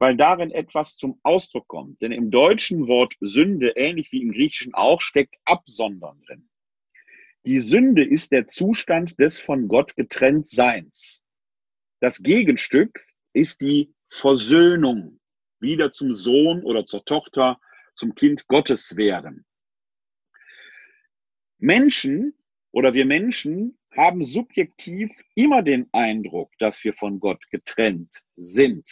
[0.02, 2.02] weil darin etwas zum Ausdruck kommt.
[2.02, 6.48] Denn im deutschen Wort Sünde, ähnlich wie im Griechischen auch, steckt Absondern drin.
[7.46, 11.22] Die Sünde ist der Zustand des von Gott getrennt Seins.
[12.00, 15.20] Das Gegenstück ist die Versöhnung,
[15.60, 17.60] wieder zum Sohn oder zur Tochter,
[17.94, 19.46] zum Kind Gottes werden.
[21.62, 22.34] Menschen
[22.72, 28.84] oder wir Menschen haben subjektiv immer den Eindruck, dass wir von Gott getrennt sind.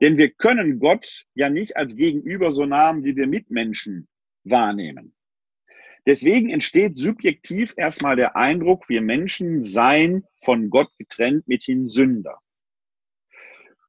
[0.00, 4.08] Denn wir können Gott ja nicht als Gegenüber so nahmen, wie wir Mitmenschen
[4.44, 5.14] wahrnehmen.
[6.06, 12.38] Deswegen entsteht subjektiv erstmal der Eindruck, wir Menschen seien von Gott getrennt, mithin Sünder.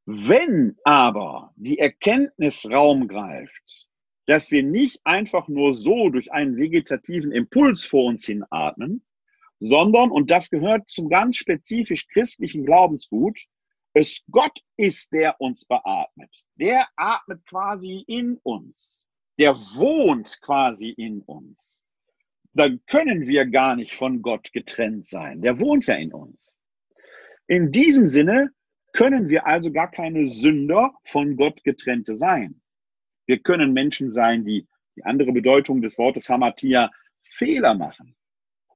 [0.05, 3.88] Wenn aber die Erkenntnis Raum greift,
[4.29, 9.03] dass wir nicht einfach nur so durch einen vegetativen Impuls vor uns hin atmen,
[9.57, 13.39] sondern, und das gehört zum ganz spezifisch christlichen Glaubensgut,
[13.93, 16.29] es Gott ist, der uns beatmet.
[16.57, 19.03] Der atmet quasi in uns.
[19.39, 21.81] Der wohnt quasi in uns.
[22.53, 25.41] Dann können wir gar nicht von Gott getrennt sein.
[25.41, 26.55] Der wohnt ja in uns.
[27.47, 28.51] In diesem Sinne
[28.93, 32.61] können wir also gar keine Sünder von Gott getrennte sein.
[33.29, 38.15] Wir können Menschen sein, die die andere Bedeutung des Wortes Hamatia Fehler machen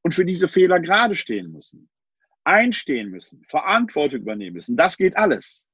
[0.03, 1.89] und für diese Fehler gerade stehen müssen
[2.43, 4.75] einstehen müssen, Verantwortung übernehmen müssen.
[4.75, 5.67] Das geht alles.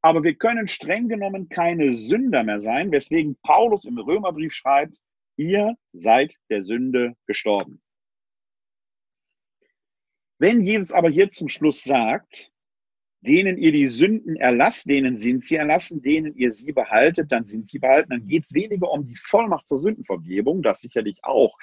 [0.00, 4.98] Aber wir können streng genommen keine Sünder mehr sein, weswegen Paulus im Römerbrief schreibt,
[5.36, 7.82] ihr seid der Sünde gestorben.
[10.38, 12.52] Wenn Jesus aber hier zum Schluss sagt,
[13.20, 17.68] denen ihr die Sünden erlasst, denen sind sie erlassen, denen ihr sie behaltet, dann sind
[17.68, 18.10] sie behalten.
[18.10, 21.58] Dann geht es weniger um die Vollmacht zur Sündenvergebung, das sicherlich auch.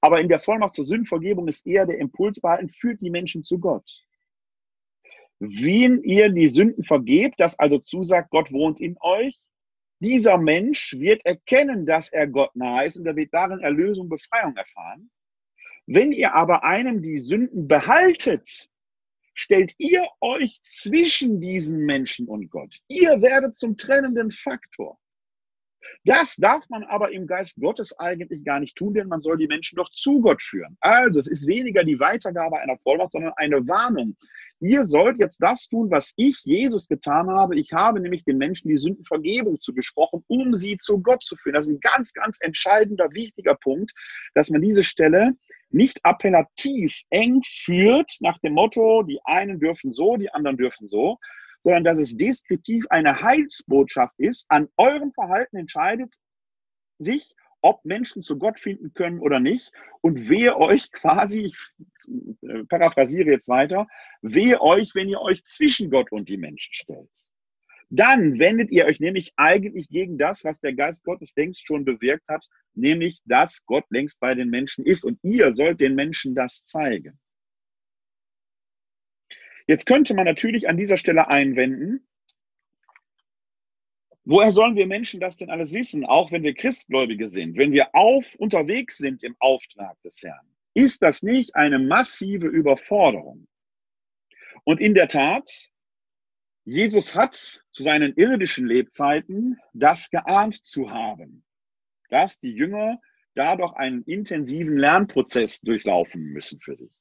[0.00, 3.58] Aber in der Vollmacht zur Sündenvergebung ist eher der Impuls behalten, führt die Menschen zu
[3.58, 4.04] Gott.
[5.40, 9.36] Wen ihr die Sünden vergebt, das also zusagt, Gott wohnt in euch,
[9.98, 14.56] dieser Mensch wird erkennen, dass er Gott nahe ist und er wird darin Erlösung, Befreiung
[14.56, 15.10] erfahren.
[15.86, 18.69] Wenn ihr aber einem die Sünden behaltet,
[19.40, 22.76] stellt ihr euch zwischen diesen Menschen und Gott.
[22.88, 24.98] Ihr werdet zum trennenden Faktor.
[26.04, 29.46] Das darf man aber im Geist Gottes eigentlich gar nicht tun, denn man soll die
[29.46, 30.76] Menschen doch zu Gott führen.
[30.80, 34.16] Also es ist weniger die Weitergabe einer Vollmacht, sondern eine Warnung.
[34.60, 37.58] Ihr sollt jetzt das tun, was ich, Jesus, getan habe.
[37.58, 41.54] Ich habe nämlich den Menschen die Sündenvergebung zugesprochen, um sie zu Gott zu führen.
[41.54, 43.92] Das ist ein ganz, ganz entscheidender, wichtiger Punkt,
[44.34, 45.34] dass man diese Stelle
[45.70, 51.18] nicht appellativ eng führt nach dem Motto, die einen dürfen so, die anderen dürfen so,
[51.62, 54.46] sondern dass es deskriptiv eine Heilsbotschaft ist.
[54.48, 56.14] An eurem Verhalten entscheidet
[56.98, 59.70] sich, ob Menschen zu Gott finden können oder nicht.
[60.00, 61.56] Und wehe euch quasi, ich
[62.42, 63.86] äh, paraphrasiere jetzt weiter,
[64.22, 67.10] wehe euch, wenn ihr euch zwischen Gott und die Menschen stellt.
[67.90, 72.28] Dann wendet ihr euch nämlich eigentlich gegen das, was der Geist Gottes längst schon bewirkt
[72.28, 75.04] hat, nämlich, dass Gott längst bei den Menschen ist.
[75.04, 77.18] Und ihr sollt den Menschen das zeigen.
[79.66, 82.06] Jetzt könnte man natürlich an dieser Stelle einwenden,
[84.24, 87.92] woher sollen wir Menschen das denn alles wissen, auch wenn wir Christgläubige sind, wenn wir
[87.94, 90.46] auf unterwegs sind im Auftrag des Herrn?
[90.74, 93.48] Ist das nicht eine massive Überforderung?
[94.62, 95.69] Und in der Tat,
[96.64, 97.34] Jesus hat
[97.72, 101.44] zu seinen irdischen Lebzeiten das geahnt zu haben,
[102.08, 103.00] dass die Jünger
[103.34, 106.92] dadurch einen intensiven Lernprozess durchlaufen müssen für sich.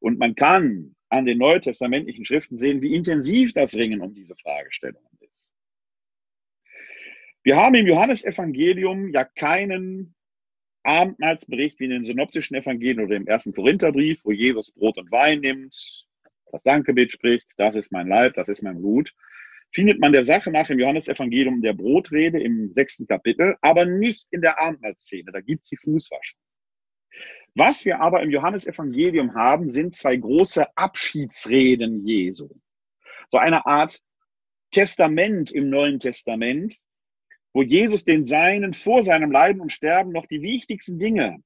[0.00, 5.18] Und man kann an den neutestamentlichen Schriften sehen, wie intensiv das Ringen um diese Fragestellungen
[5.32, 5.52] ist.
[7.42, 10.14] Wir haben im Johannesevangelium ja keinen
[10.82, 15.40] Abendmahlsbericht wie in den synoptischen Evangelien oder im ersten Korintherbrief, wo Jesus Brot und Wein
[15.40, 16.06] nimmt,
[16.52, 19.12] das Dankgebet spricht, das ist mein Leib, das ist mein Blut,
[19.72, 24.40] findet man der Sache nach im Johannesevangelium der Brotrede im sechsten Kapitel, aber nicht in
[24.40, 25.30] der Abendmahlszene.
[25.32, 26.38] Da gibt es die Fußwaschen.
[27.54, 32.48] Was wir aber im Johannesevangelium haben, sind zwei große Abschiedsreden Jesu.
[33.28, 34.00] So eine Art
[34.70, 36.76] Testament im Neuen Testament,
[37.52, 41.42] wo Jesus den Seinen vor seinem Leiden und Sterben noch die wichtigsten Dinge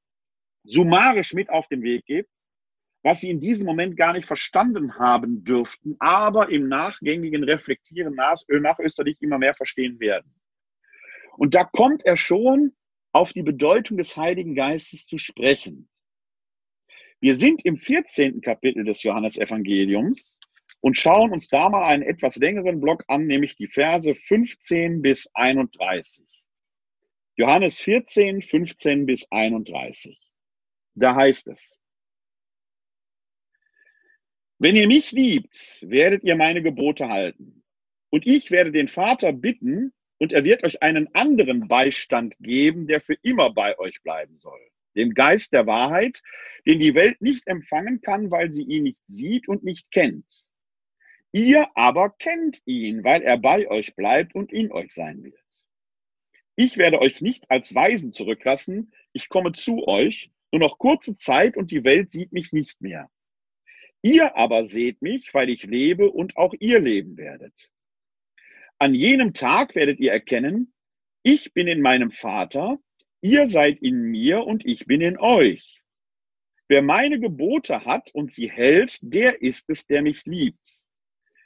[0.65, 2.31] summarisch mit auf den Weg gibt,
[3.05, 8.39] was sie in diesem Moment gar nicht verstanden haben dürften, aber im nachgängigen Reflektieren nach,
[8.49, 10.35] nach Österreich immer mehr verstehen werden.
[11.37, 12.73] Und da kommt er schon
[13.13, 15.89] auf die Bedeutung des Heiligen Geistes zu sprechen.
[17.21, 18.41] Wir sind im 14.
[18.41, 20.39] Kapitel des Johannesevangeliums
[20.81, 25.29] und schauen uns da mal einen etwas längeren Block an, nämlich die Verse 15 bis
[25.35, 26.25] 31.
[27.37, 30.19] Johannes 14, 15 bis 31.
[30.95, 31.77] Da heißt es,
[34.59, 37.63] wenn ihr mich liebt, werdet ihr meine Gebote halten.
[38.11, 43.01] Und ich werde den Vater bitten, und er wird euch einen anderen Beistand geben, der
[43.01, 44.61] für immer bei euch bleiben soll.
[44.97, 46.23] Den Geist der Wahrheit,
[46.67, 50.47] den die Welt nicht empfangen kann, weil sie ihn nicht sieht und nicht kennt.
[51.33, 55.35] Ihr aber kennt ihn, weil er bei euch bleibt und in euch sein wird.
[56.55, 61.57] Ich werde euch nicht als Weisen zurücklassen, ich komme zu euch, nur noch kurze Zeit
[61.57, 63.11] und die Welt sieht mich nicht mehr.
[64.05, 67.73] Ihr aber seht mich, weil ich lebe und auch ihr leben werdet.
[68.79, 70.75] An jenem Tag werdet ihr erkennen,
[71.23, 72.79] ich bin in meinem Vater,
[73.23, 75.81] ihr seid in mir und ich bin in euch.
[76.69, 80.85] Wer meine Gebote hat und sie hält, der ist es, der mich liebt.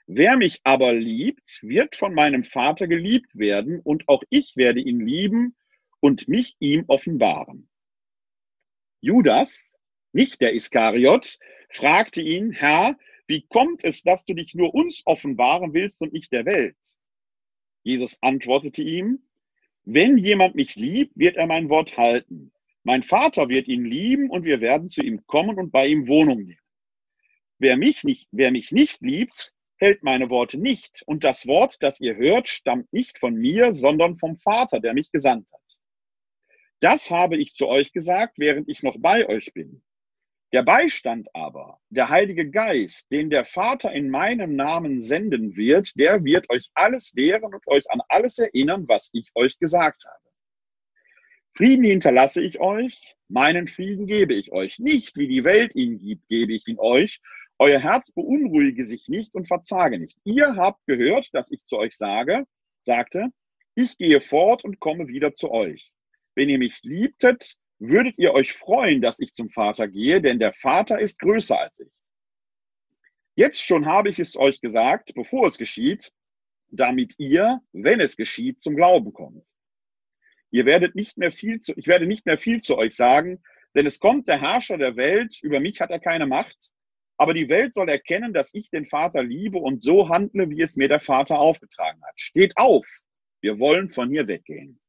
[0.08, 5.06] Wer mich aber liebt, wird von meinem Vater geliebt werden und auch ich werde ihn
[5.06, 5.54] lieben
[6.00, 7.68] und mich ihm offenbaren.
[9.00, 9.72] Judas,
[10.12, 11.38] nicht der Iskariot,
[11.70, 16.32] fragte ihn, Herr, wie kommt es, dass du dich nur uns offenbaren willst und nicht
[16.32, 16.76] der Welt?
[17.82, 19.22] Jesus antwortete ihm,
[19.84, 22.52] wenn jemand mich liebt, wird er mein Wort halten.
[22.84, 26.38] Mein Vater wird ihn lieben und wir werden zu ihm kommen und bei ihm Wohnung
[26.38, 26.60] nehmen.
[27.58, 31.02] Wer mich nicht, wer mich nicht liebt, hält meine Worte nicht.
[31.06, 35.10] Und das Wort, das ihr hört, stammt nicht von mir, sondern vom Vater, der mich
[35.10, 35.78] gesandt hat.
[36.80, 39.82] Das habe ich zu euch gesagt, während ich noch bei euch bin.
[40.52, 46.24] Der Beistand aber, der Heilige Geist, den der Vater in meinem Namen senden wird, der
[46.24, 50.28] wird euch alles lehren und euch an alles erinnern, was ich euch gesagt habe.
[51.54, 54.78] Frieden hinterlasse ich euch, meinen Frieden gebe ich euch.
[54.78, 57.20] Nicht wie die Welt ihn gibt, gebe ich ihn euch.
[57.58, 60.16] Euer Herz beunruhige sich nicht und verzage nicht.
[60.24, 62.44] Ihr habt gehört, dass ich zu euch sage,
[62.84, 63.26] sagte,
[63.74, 65.92] ich gehe fort und komme wieder zu euch.
[66.34, 70.52] Wenn ihr mich liebtet, würdet ihr euch freuen, dass ich zum Vater gehe, denn der
[70.52, 71.92] Vater ist größer als ich.
[73.36, 76.12] Jetzt schon habe ich es euch gesagt, bevor es geschieht,
[76.70, 79.46] damit ihr, wenn es geschieht, zum Glauben kommt.
[80.50, 83.42] Ihr werdet nicht mehr viel zu, ich werde nicht mehr viel zu euch sagen,
[83.74, 86.72] denn es kommt der Herrscher der Welt, über mich hat er keine Macht,
[87.16, 90.76] aber die Welt soll erkennen, dass ich den Vater liebe und so handle, wie es
[90.76, 92.14] mir der Vater aufgetragen hat.
[92.16, 92.86] Steht auf,
[93.40, 94.80] wir wollen von hier weggehen.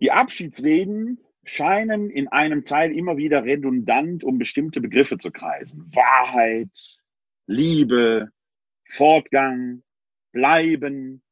[0.00, 5.90] Die Abschiedsreden scheinen in einem Teil immer wieder redundant um bestimmte Begriffe zu kreisen.
[5.94, 6.68] Wahrheit,
[7.46, 8.30] Liebe,
[8.90, 9.82] Fortgang,
[10.32, 11.22] Bleiben.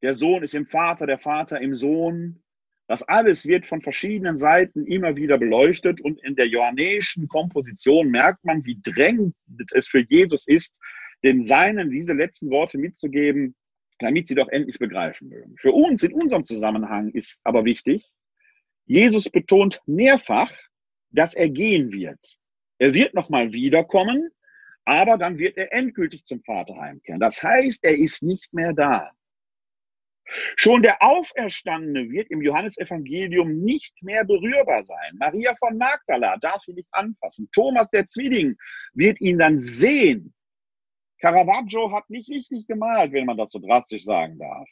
[0.00, 2.42] Der Sohn ist im Vater, der Vater im Sohn.
[2.86, 8.44] Das alles wird von verschiedenen Seiten immer wieder beleuchtet und in der johannäischen Komposition merkt
[8.44, 9.34] man, wie drängend
[9.72, 10.78] es für Jesus ist,
[11.22, 13.54] den Seinen diese letzten Worte mitzugeben,
[14.02, 15.56] damit sie doch endlich begreifen mögen.
[15.58, 18.10] Für uns in unserem Zusammenhang ist aber wichtig,
[18.86, 20.52] Jesus betont mehrfach,
[21.10, 22.18] dass er gehen wird.
[22.78, 24.30] Er wird nochmal wiederkommen,
[24.84, 27.20] aber dann wird er endgültig zum Vater heimkehren.
[27.20, 29.12] Das heißt, er ist nicht mehr da.
[30.56, 35.16] Schon der Auferstandene wird im Johannesevangelium nicht mehr berührbar sein.
[35.18, 37.48] Maria von Magdala darf ihn nicht anfassen.
[37.52, 38.56] Thomas der Zwilling
[38.94, 40.32] wird ihn dann sehen.
[41.22, 44.68] Caravaggio hat nicht richtig gemalt, wenn man das so drastisch sagen darf.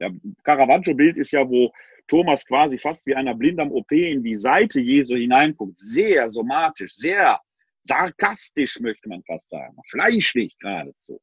[0.00, 0.12] Der
[0.44, 1.72] Caravaggio-Bild ist ja, wo
[2.06, 5.78] Thomas quasi fast wie einer Blind am OP in die Seite Jesu hineinguckt.
[5.80, 7.40] Sehr somatisch, sehr
[7.82, 9.76] sarkastisch, möchte man fast sagen.
[9.90, 11.20] Fleischlich geradezu.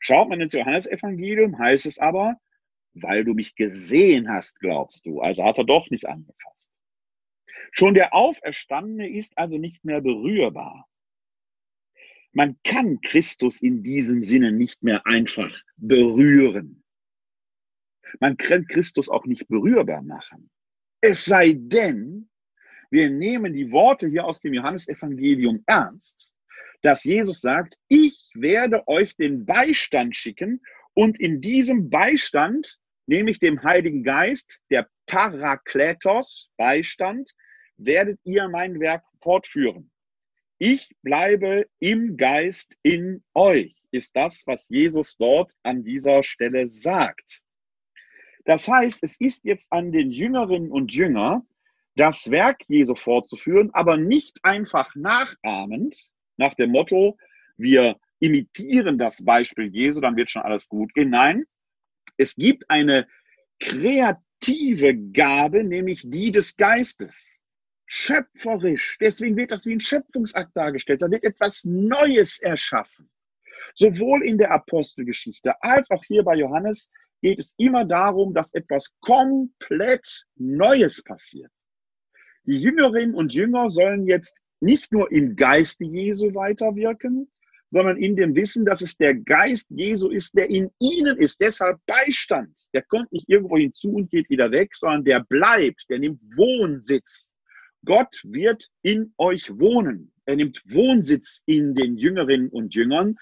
[0.00, 2.36] Schaut man ins Johannesevangelium, heißt es aber,
[2.92, 5.20] weil du mich gesehen hast, glaubst du.
[5.20, 6.70] Also hat er doch nicht angefasst.
[7.72, 10.86] Schon der Auferstandene ist also nicht mehr berührbar.
[12.38, 16.84] Man kann Christus in diesem Sinne nicht mehr einfach berühren.
[18.20, 20.48] Man kann Christus auch nicht berührbar machen.
[21.00, 22.30] Es sei denn,
[22.92, 26.32] wir nehmen die Worte hier aus dem Johannesevangelium ernst,
[26.82, 30.60] dass Jesus sagt, ich werde euch den Beistand schicken
[30.94, 37.32] und in diesem Beistand, nämlich dem Heiligen Geist, der Parakletos, Beistand,
[37.78, 39.90] werdet ihr mein Werk fortführen.
[40.60, 47.42] Ich bleibe im Geist in euch, ist das, was Jesus dort an dieser Stelle sagt.
[48.44, 51.46] Das heißt, es ist jetzt an den Jüngerinnen und Jünger,
[51.94, 55.94] das Werk Jesu fortzuführen, aber nicht einfach nachahmend,
[56.36, 57.16] nach dem Motto,
[57.56, 61.10] wir imitieren das Beispiel Jesu, dann wird schon alles gut gehen.
[61.10, 61.44] Nein,
[62.16, 63.06] es gibt eine
[63.60, 67.37] kreative Gabe, nämlich die des Geistes
[67.88, 68.98] schöpferisch.
[69.00, 71.02] Deswegen wird das wie ein Schöpfungsakt dargestellt.
[71.02, 73.10] Da wird etwas Neues erschaffen.
[73.74, 76.90] Sowohl in der Apostelgeschichte als auch hier bei Johannes
[77.22, 81.50] geht es immer darum, dass etwas komplett Neues passiert.
[82.44, 87.30] Die Jüngerinnen und Jünger sollen jetzt nicht nur im Geiste Jesu weiterwirken,
[87.70, 91.40] sondern in dem Wissen, dass es der Geist Jesu ist, der in ihnen ist.
[91.40, 92.56] Deshalb Beistand.
[92.72, 97.34] Der kommt nicht irgendwo hinzu und geht wieder weg, sondern der bleibt, der nimmt Wohnsitz.
[97.84, 100.12] Gott wird in euch wohnen.
[100.24, 103.16] Er nimmt Wohnsitz in den Jüngerinnen und Jüngern.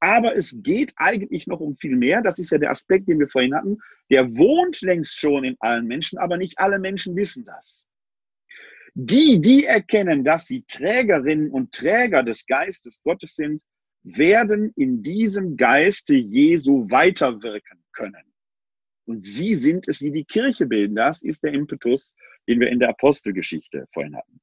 [0.00, 2.22] Aber es geht eigentlich noch um viel mehr.
[2.22, 3.78] Das ist ja der Aspekt, den wir vorhin hatten.
[4.10, 7.84] Der wohnt längst schon in allen Menschen, aber nicht alle Menschen wissen das.
[8.94, 13.62] Die, die erkennen, dass sie Trägerinnen und Träger des Geistes Gottes sind,
[14.02, 18.24] werden in diesem Geiste Jesu weiterwirken können.
[19.04, 20.96] Und sie sind es, die die Kirche bilden.
[20.96, 22.14] Das ist der Impetus,
[22.48, 24.40] den wir in der Apostelgeschichte vorhin hatten.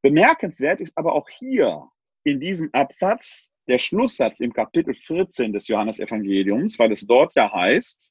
[0.00, 1.88] Bemerkenswert ist aber auch hier
[2.24, 8.10] in diesem Absatz der Schlusssatz im Kapitel 14 des Johannesevangeliums, weil es dort ja heißt,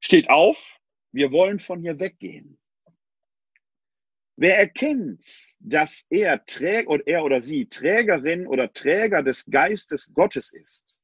[0.00, 0.78] steht auf,
[1.12, 2.58] wir wollen von hier weggehen.
[4.36, 5.24] Wer erkennt,
[5.60, 10.98] dass er Träger oder er oder sie Trägerin oder Träger des Geistes Gottes ist,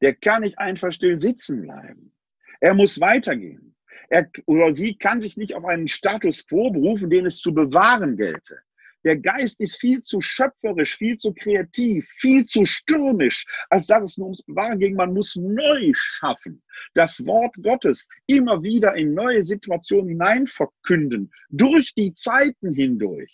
[0.00, 2.14] der kann nicht einfach still sitzen bleiben.
[2.60, 3.69] Er muss weitergehen.
[4.10, 8.16] Er oder sie kann sich nicht auf einen Status quo berufen, den es zu bewahren
[8.16, 8.58] gelte.
[9.04, 14.18] Der Geist ist viel zu schöpferisch, viel zu kreativ, viel zu stürmisch, als dass es
[14.18, 14.94] nur ums Bewahren ging.
[14.94, 16.62] Man muss neu schaffen.
[16.92, 23.32] Das Wort Gottes immer wieder in neue Situationen hinein verkünden, durch die Zeiten hindurch.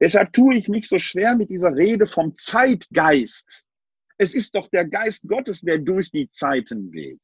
[0.00, 3.66] Deshalb tue ich mich so schwer mit dieser Rede vom Zeitgeist.
[4.16, 7.20] Es ist doch der Geist Gottes, der durch die Zeiten geht.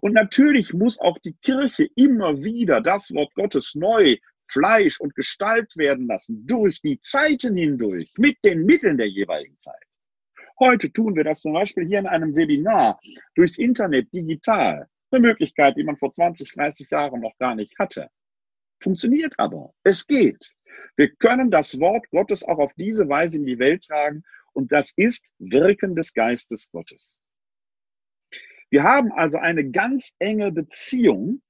[0.00, 4.16] Und natürlich muss auch die Kirche immer wieder das Wort Gottes neu
[4.50, 9.82] Fleisch und Gestalt werden lassen durch die Zeiten hindurch mit den Mitteln der jeweiligen Zeit.
[10.58, 12.98] Heute tun wir das zum Beispiel hier in einem Webinar
[13.34, 14.88] durchs Internet digital.
[15.10, 18.08] Eine Möglichkeit, die man vor 20, 30 Jahren noch gar nicht hatte.
[18.82, 19.72] Funktioniert aber.
[19.84, 20.54] Es geht.
[20.96, 24.92] Wir können das Wort Gottes auch auf diese Weise in die Welt tragen und das
[24.96, 27.20] ist Wirken des Geistes Gottes.
[28.70, 31.40] Wir haben also eine ganz enge Beziehung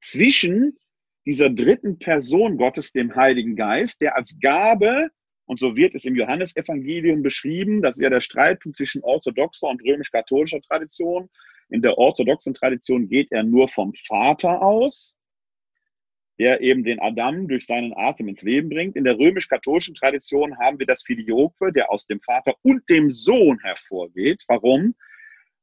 [0.00, 0.78] zwischen
[1.26, 5.10] dieser dritten Person Gottes, dem Heiligen Geist, der als Gabe,
[5.50, 9.82] und so wird es im Johannesevangelium beschrieben, das ist ja der Streitpunkt zwischen orthodoxer und
[9.82, 11.28] römisch-katholischer Tradition.
[11.70, 15.16] In der orthodoxen Tradition geht er nur vom Vater aus,
[16.38, 18.94] der eben den Adam durch seinen Atem ins Leben bringt.
[18.94, 23.58] In der römisch-katholischen Tradition haben wir das Filioque, der aus dem Vater und dem Sohn
[23.58, 24.44] hervorgeht.
[24.46, 24.94] Warum?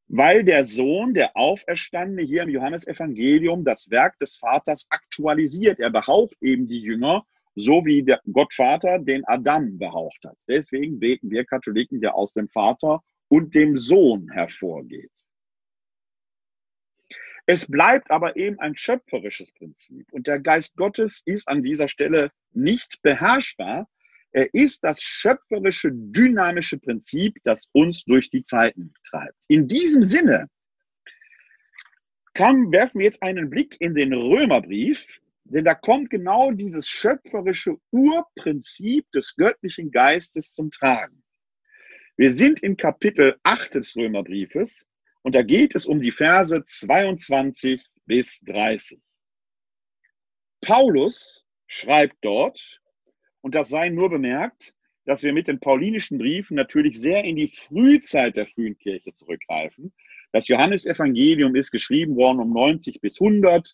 [0.08, 5.80] Weil der Sohn, der Auferstandene hier im Johannesevangelium das Werk des Vaters aktualisiert.
[5.80, 10.38] Er behaucht eben die Jünger, so wie der Gottvater den Adam behaucht hat.
[10.48, 15.12] Deswegen beten wir Katholiken, der aus dem Vater und dem Sohn hervorgeht.
[17.46, 20.12] Es bleibt aber eben ein schöpferisches Prinzip.
[20.12, 23.88] Und der Geist Gottes ist an dieser Stelle nicht beherrschbar, er
[24.32, 29.36] ist das schöpferische, dynamische Prinzip, das uns durch die Zeiten treibt.
[29.48, 30.48] In diesem Sinne
[32.34, 35.06] kann, werfen wir jetzt einen Blick in den Römerbrief,
[35.46, 41.24] denn da kommt genau dieses schöpferische Urprinzip des göttlichen Geistes zum Tragen.
[42.18, 44.86] Wir sind in Kapitel 8 des Römerbriefes
[45.22, 49.00] und da geht es um die Verse 22 bis 30.
[50.62, 52.60] Paulus schreibt dort,
[53.48, 54.74] und das sei nur bemerkt,
[55.06, 59.94] dass wir mit den paulinischen Briefen natürlich sehr in die Frühzeit der frühen Kirche zurückgreifen.
[60.34, 63.74] Das Johannesevangelium ist geschrieben worden um 90 bis 100,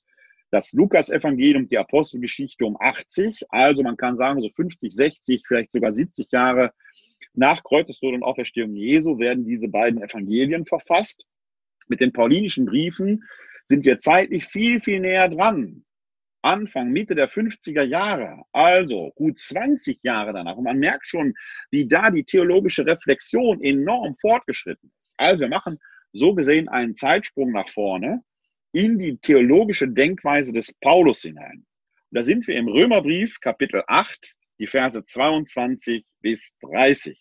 [0.52, 3.46] das Lukas-Evangelium, die Apostelgeschichte um 80.
[3.50, 6.72] Also man kann sagen, so 50, 60, vielleicht sogar 70 Jahre
[7.34, 11.26] nach Kreuzestod und Auferstehung Jesu werden diese beiden Evangelien verfasst.
[11.88, 13.24] Mit den paulinischen Briefen
[13.70, 15.84] sind wir zeitlich viel, viel näher dran.
[16.44, 20.58] Anfang, Mitte der 50er Jahre, also gut 20 Jahre danach.
[20.58, 21.34] Und man merkt schon,
[21.72, 25.16] wie da die theologische Reflexion enorm fortgeschritten ist.
[25.18, 25.80] Also wir machen
[26.12, 28.24] so gesehen einen Zeitsprung nach vorne
[28.74, 31.66] in die theologische Denkweise des Paulus hinein.
[32.12, 37.18] Und da sind wir im Römerbrief Kapitel 8, die Verse 22 bis 30.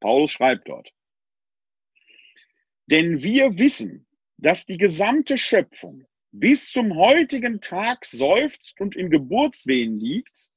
[0.00, 0.90] Paulus schreibt dort.
[2.86, 4.06] Denn wir wissen,
[4.36, 6.06] dass die gesamte Schöpfung
[6.36, 10.48] bis zum heutigen Tag seufzt und in Geburtswehen liegt,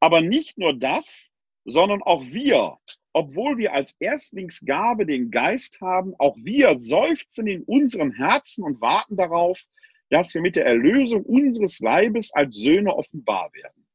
[0.00, 1.30] aber nicht nur das,
[1.66, 2.78] sondern auch wir,
[3.12, 9.16] obwohl wir als Erstlingsgabe den Geist haben, auch wir seufzen in unserem Herzen und warten
[9.16, 9.62] darauf,
[10.08, 13.86] dass wir mit der Erlösung unseres Leibes als Söhne offenbar werden.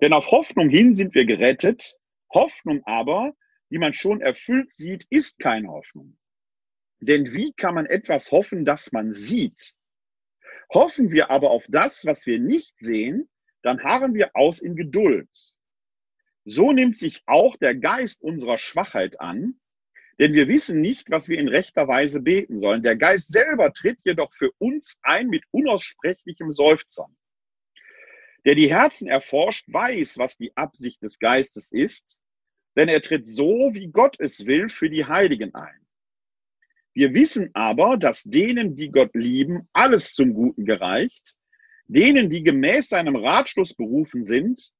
[0.00, 1.96] Denn auf Hoffnung hin sind wir gerettet,
[2.34, 3.34] Hoffnung aber,
[3.70, 6.18] die man schon erfüllt sieht, ist keine Hoffnung.
[6.98, 9.77] Denn wie kann man etwas hoffen, das man sieht?
[10.72, 13.28] Hoffen wir aber auf das, was wir nicht sehen,
[13.62, 15.28] dann harren wir aus in Geduld.
[16.44, 19.60] So nimmt sich auch der Geist unserer Schwachheit an,
[20.18, 22.82] denn wir wissen nicht, was wir in rechter Weise beten sollen.
[22.82, 27.16] Der Geist selber tritt jedoch für uns ein mit unaussprechlichem Seufzern.
[28.44, 32.20] Der die Herzen erforscht, weiß, was die Absicht des Geistes ist,
[32.76, 35.87] denn er tritt so, wie Gott es will, für die Heiligen ein.
[36.98, 41.36] Wir wissen aber, dass denen, die Gott lieben, alles zum Guten gereicht,
[41.86, 44.72] denen, die gemäß seinem Ratschluss berufen sind,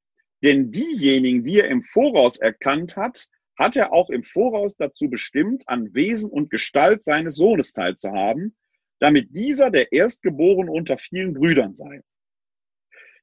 [0.43, 5.63] denn diejenigen, die er im Voraus erkannt hat, hat er auch im Voraus dazu bestimmt,
[5.69, 8.57] an Wesen und Gestalt seines Sohnes teilzuhaben,
[8.99, 12.01] damit dieser der Erstgeborene unter vielen Brüdern sei.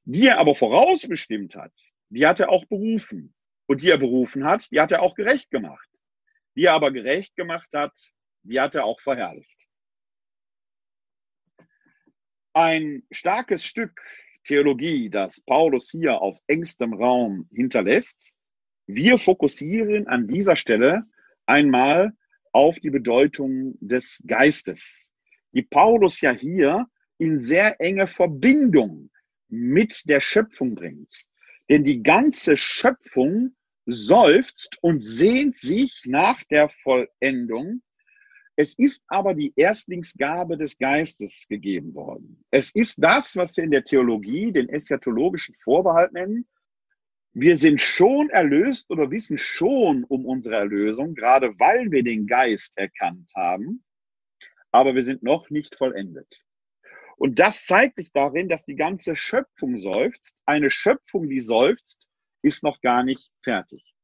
[0.04, 1.74] Die er aber vorausbestimmt hat,
[2.08, 3.34] die hat er auch berufen.
[3.66, 5.90] Und die er berufen hat, die hat er auch gerecht gemacht.
[6.56, 7.92] Die er aber gerecht gemacht hat,
[8.46, 9.66] die hat er auch verherrlicht.
[12.52, 14.00] Ein starkes Stück
[14.44, 18.32] Theologie, das Paulus hier auf engstem Raum hinterlässt.
[18.86, 21.02] Wir fokussieren an dieser Stelle
[21.46, 22.12] einmal
[22.52, 25.10] auf die Bedeutung des Geistes,
[25.52, 26.86] die Paulus ja hier
[27.18, 29.10] in sehr enge Verbindung
[29.48, 31.12] mit der Schöpfung bringt.
[31.68, 37.82] Denn die ganze Schöpfung seufzt und sehnt sich nach der Vollendung
[38.56, 42.42] es ist aber die Erstlingsgabe des Geistes gegeben worden.
[42.50, 46.48] Es ist das, was wir in der Theologie den eschatologischen Vorbehalt nennen.
[47.34, 52.78] Wir sind schon erlöst oder wissen schon um unsere Erlösung, gerade weil wir den Geist
[52.78, 53.84] erkannt haben,
[54.72, 56.42] aber wir sind noch nicht vollendet.
[57.18, 60.40] Und das zeigt sich darin, dass die ganze Schöpfung seufzt.
[60.46, 62.08] Eine Schöpfung, die seufzt,
[62.42, 63.95] ist noch gar nicht fertig.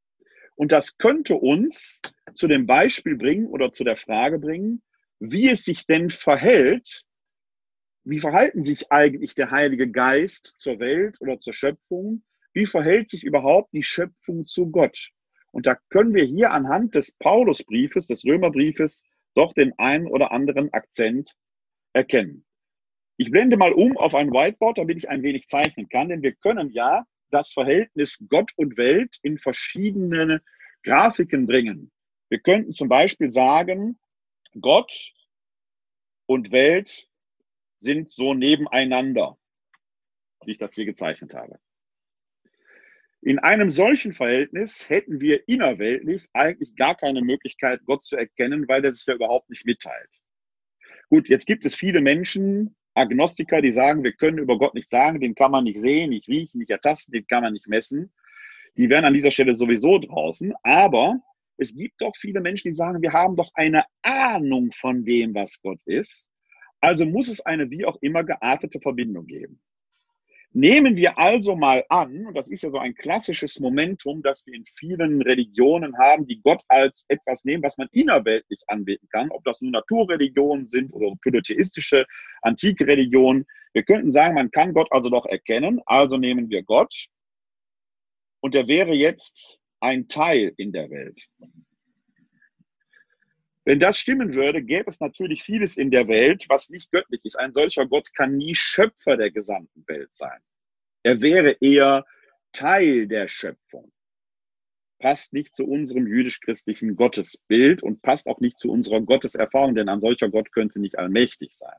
[0.55, 2.01] Und das könnte uns
[2.35, 4.83] zu dem Beispiel bringen oder zu der Frage bringen,
[5.19, 7.05] wie es sich denn verhält,
[8.05, 12.25] wie verhalten sich eigentlich der Heilige Geist zur Welt oder zur Schöpfung?
[12.53, 15.11] Wie verhält sich überhaupt die Schöpfung zu Gott?
[15.53, 20.73] Und da können wir hier anhand des Paulusbriefes, des Römerbriefes, doch den einen oder anderen
[20.73, 21.37] Akzent
[21.93, 22.45] erkennen.
[23.17, 26.35] Ich blende mal um auf ein Whiteboard, damit ich ein wenig zeichnen kann, denn wir
[26.35, 30.43] können ja das Verhältnis Gott und Welt in verschiedene
[30.85, 31.91] Grafiken bringen.
[32.29, 33.99] Wir könnten zum Beispiel sagen,
[34.61, 35.13] Gott
[36.27, 37.09] und Welt
[37.79, 39.39] sind so nebeneinander,
[40.45, 41.59] wie ich das hier gezeichnet habe.
[43.21, 48.85] In einem solchen Verhältnis hätten wir innerweltlich eigentlich gar keine Möglichkeit, Gott zu erkennen, weil
[48.85, 50.11] er sich ja überhaupt nicht mitteilt.
[51.09, 55.21] Gut, jetzt gibt es viele Menschen, Agnostiker, die sagen, wir können über Gott nichts sagen,
[55.21, 58.13] den kann man nicht sehen, nicht riechen, nicht ertasten, den kann man nicht messen.
[58.77, 60.53] Die wären an dieser Stelle sowieso draußen.
[60.63, 61.19] Aber
[61.57, 65.61] es gibt doch viele Menschen, die sagen, wir haben doch eine Ahnung von dem, was
[65.63, 66.27] Gott ist.
[66.81, 69.61] Also muss es eine wie auch immer geartete Verbindung geben.
[70.55, 74.53] Nehmen wir also mal an, und das ist ja so ein klassisches Momentum, das wir
[74.53, 79.43] in vielen Religionen haben, die Gott als etwas nehmen, was man innerweltlich anbeten kann, ob
[79.45, 82.05] das nun Naturreligionen sind oder polytheistische
[82.43, 83.47] antike Religionen.
[83.73, 87.07] Wir könnten sagen, man kann Gott also doch erkennen, also nehmen wir Gott
[88.43, 91.29] und er wäre jetzt ein Teil in der Welt.
[93.65, 97.39] Wenn das stimmen würde, gäbe es natürlich vieles in der Welt, was nicht göttlich ist.
[97.39, 100.41] Ein solcher Gott kann nie Schöpfer der gesamten Welt sein.
[101.05, 102.05] Er wäre eher
[102.53, 103.93] Teil der Schöpfung.
[104.99, 110.01] Passt nicht zu unserem jüdisch-christlichen Gottesbild und passt auch nicht zu unserer Gotteserfahrung, denn ein
[110.01, 111.79] solcher Gott könnte nicht allmächtig sein.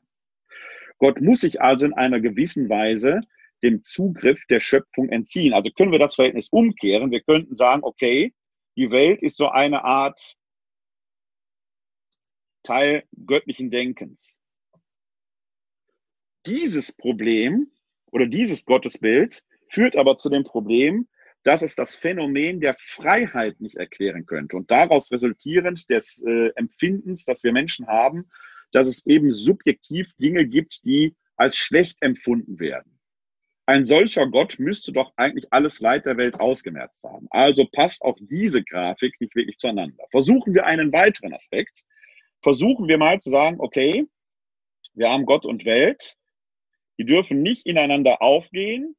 [0.98, 3.20] Gott muss sich also in einer gewissen Weise
[3.62, 5.54] dem Zugriff der Schöpfung entziehen.
[5.54, 7.10] Also können wir das Verhältnis umkehren.
[7.10, 8.34] Wir könnten sagen, okay,
[8.76, 10.36] die Welt ist so eine Art
[12.64, 14.40] Teil göttlichen Denkens.
[16.46, 17.70] Dieses Problem
[18.10, 21.08] oder dieses Gottesbild führt aber zu dem Problem,
[21.44, 24.56] dass es das Phänomen der Freiheit nicht erklären könnte.
[24.56, 28.28] Und daraus resultierend des äh, Empfindens, das wir Menschen haben,
[28.72, 32.98] dass es eben subjektiv Dinge gibt, die als schlecht empfunden werden.
[33.66, 37.28] Ein solcher Gott müsste doch eigentlich alles Leid der Welt ausgemerzt haben.
[37.30, 40.04] Also passt auch diese Grafik nicht wirklich zueinander.
[40.10, 41.82] Versuchen wir einen weiteren Aspekt.
[42.44, 44.06] Versuchen wir mal zu sagen, okay,
[44.92, 46.14] wir haben Gott und Welt.
[46.98, 48.94] Die dürfen nicht ineinander aufgehen,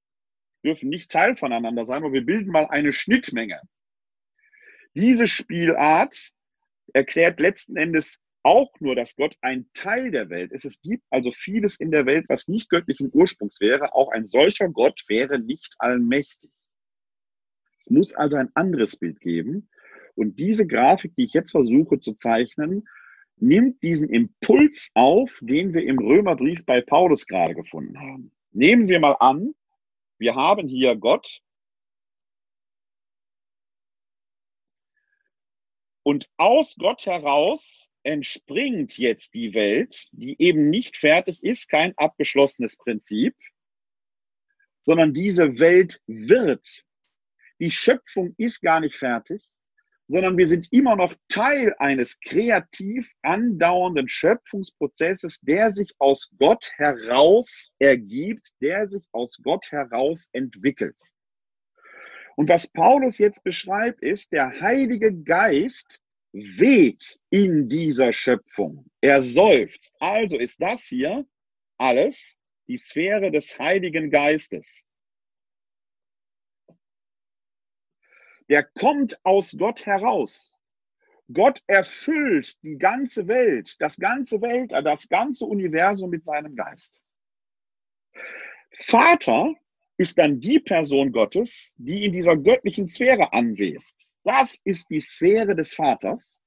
[0.65, 3.61] dürfen nicht Teil voneinander sein, aber wir bilden mal eine Schnittmenge.
[4.95, 6.31] Diese Spielart
[6.91, 10.65] erklärt letzten Endes auch nur, dass Gott ein Teil der Welt ist.
[10.65, 13.93] Es gibt also vieles in der Welt, was nicht göttlichen Ursprungs wäre.
[13.93, 16.49] Auch ein solcher Gott wäre nicht allmächtig.
[17.81, 19.69] Es muss also ein anderes Bild geben.
[20.15, 22.87] Und diese Grafik, die ich jetzt versuche zu zeichnen,
[23.37, 28.31] nimmt diesen Impuls auf, den wir im Römerbrief bei Paulus gerade gefunden haben.
[28.51, 29.53] Nehmen wir mal an,
[30.17, 31.41] wir haben hier Gott,
[36.07, 42.77] Und aus Gott heraus entspringt jetzt die Welt, die eben nicht fertig ist, kein abgeschlossenes
[42.77, 43.35] Prinzip,
[44.83, 46.85] sondern diese Welt wird.
[47.59, 49.43] Die Schöpfung ist gar nicht fertig,
[50.07, 57.71] sondern wir sind immer noch Teil eines kreativ andauernden Schöpfungsprozesses, der sich aus Gott heraus
[57.79, 60.97] ergibt, der sich aus Gott heraus entwickelt.
[62.35, 65.99] Und was Paulus jetzt beschreibt, ist, der Heilige Geist
[66.33, 68.85] weht in dieser Schöpfung.
[69.01, 69.95] Er seufzt.
[69.99, 71.25] Also ist das hier
[71.77, 72.35] alles
[72.67, 74.84] die Sphäre des Heiligen Geistes.
[78.49, 80.57] Der kommt aus Gott heraus.
[81.33, 87.01] Gott erfüllt die ganze Welt, das ganze Welt, das ganze Universum mit seinem Geist.
[88.79, 89.55] Vater
[89.97, 93.95] ist dann die Person Gottes, die in dieser göttlichen Sphäre anwesend.
[94.23, 96.41] Das ist die Sphäre des Vaters.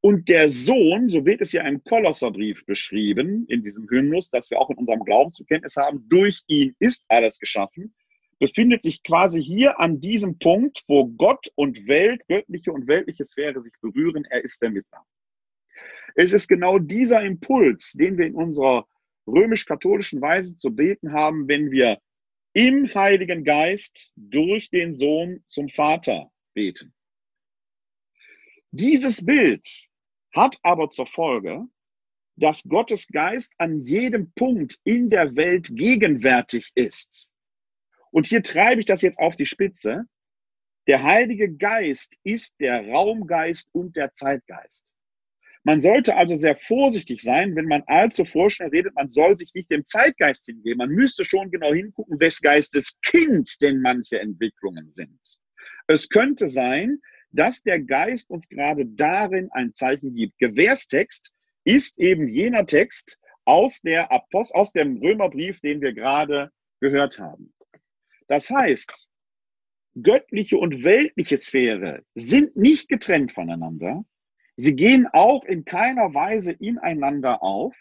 [0.00, 4.60] Und der Sohn, so wird es ja im Kolosserbrief beschrieben, in diesem Hymnus, dass wir
[4.60, 7.94] auch in unserem Glaubensbekenntnis haben, durch ihn ist alles geschaffen,
[8.44, 13.62] befindet sich quasi hier an diesem Punkt, wo Gott und Welt, göttliche und weltliche Sphäre
[13.62, 14.26] sich berühren.
[14.28, 15.02] Er ist der Mittler.
[16.14, 18.86] Es ist genau dieser Impuls, den wir in unserer
[19.26, 21.98] römisch-katholischen Weise zu beten haben, wenn wir
[22.52, 26.92] im Heiligen Geist durch den Sohn zum Vater beten.
[28.72, 29.66] Dieses Bild
[30.34, 31.64] hat aber zur Folge,
[32.36, 37.30] dass Gottes Geist an jedem Punkt in der Welt gegenwärtig ist.
[38.14, 40.04] Und hier treibe ich das jetzt auf die Spitze.
[40.86, 44.84] Der Heilige Geist ist der Raumgeist und der Zeitgeist.
[45.64, 49.68] Man sollte also sehr vorsichtig sein, wenn man allzu vorschnell redet, man soll sich nicht
[49.68, 50.78] dem Zeitgeist hingeben.
[50.78, 55.18] Man müsste schon genau hingucken, wes Geistes Kind denn manche Entwicklungen sind.
[55.88, 57.00] Es könnte sein,
[57.32, 60.38] dass der Geist uns gerade darin ein Zeichen gibt.
[60.38, 61.32] Gewährstext
[61.64, 67.53] ist eben jener Text aus, der Apost aus dem Römerbrief, den wir gerade gehört haben.
[68.28, 69.08] Das heißt,
[70.02, 74.04] göttliche und weltliche Sphäre sind nicht getrennt voneinander.
[74.56, 77.74] Sie gehen auch in keiner Weise ineinander auf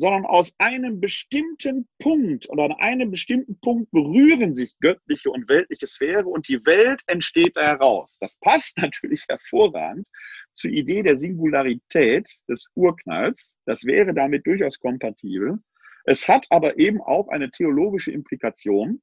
[0.00, 5.86] sondern aus einem bestimmten Punkt oder an einem bestimmten Punkt berühren sich göttliche und weltliche
[5.86, 8.16] Sphäre und die Welt entsteht da heraus.
[8.18, 10.08] Das passt natürlich hervorragend
[10.54, 13.54] zur Idee der Singularität des Urknalls.
[13.66, 15.58] Das wäre damit durchaus kompatibel.
[16.06, 19.02] Es hat aber eben auch eine theologische Implikation,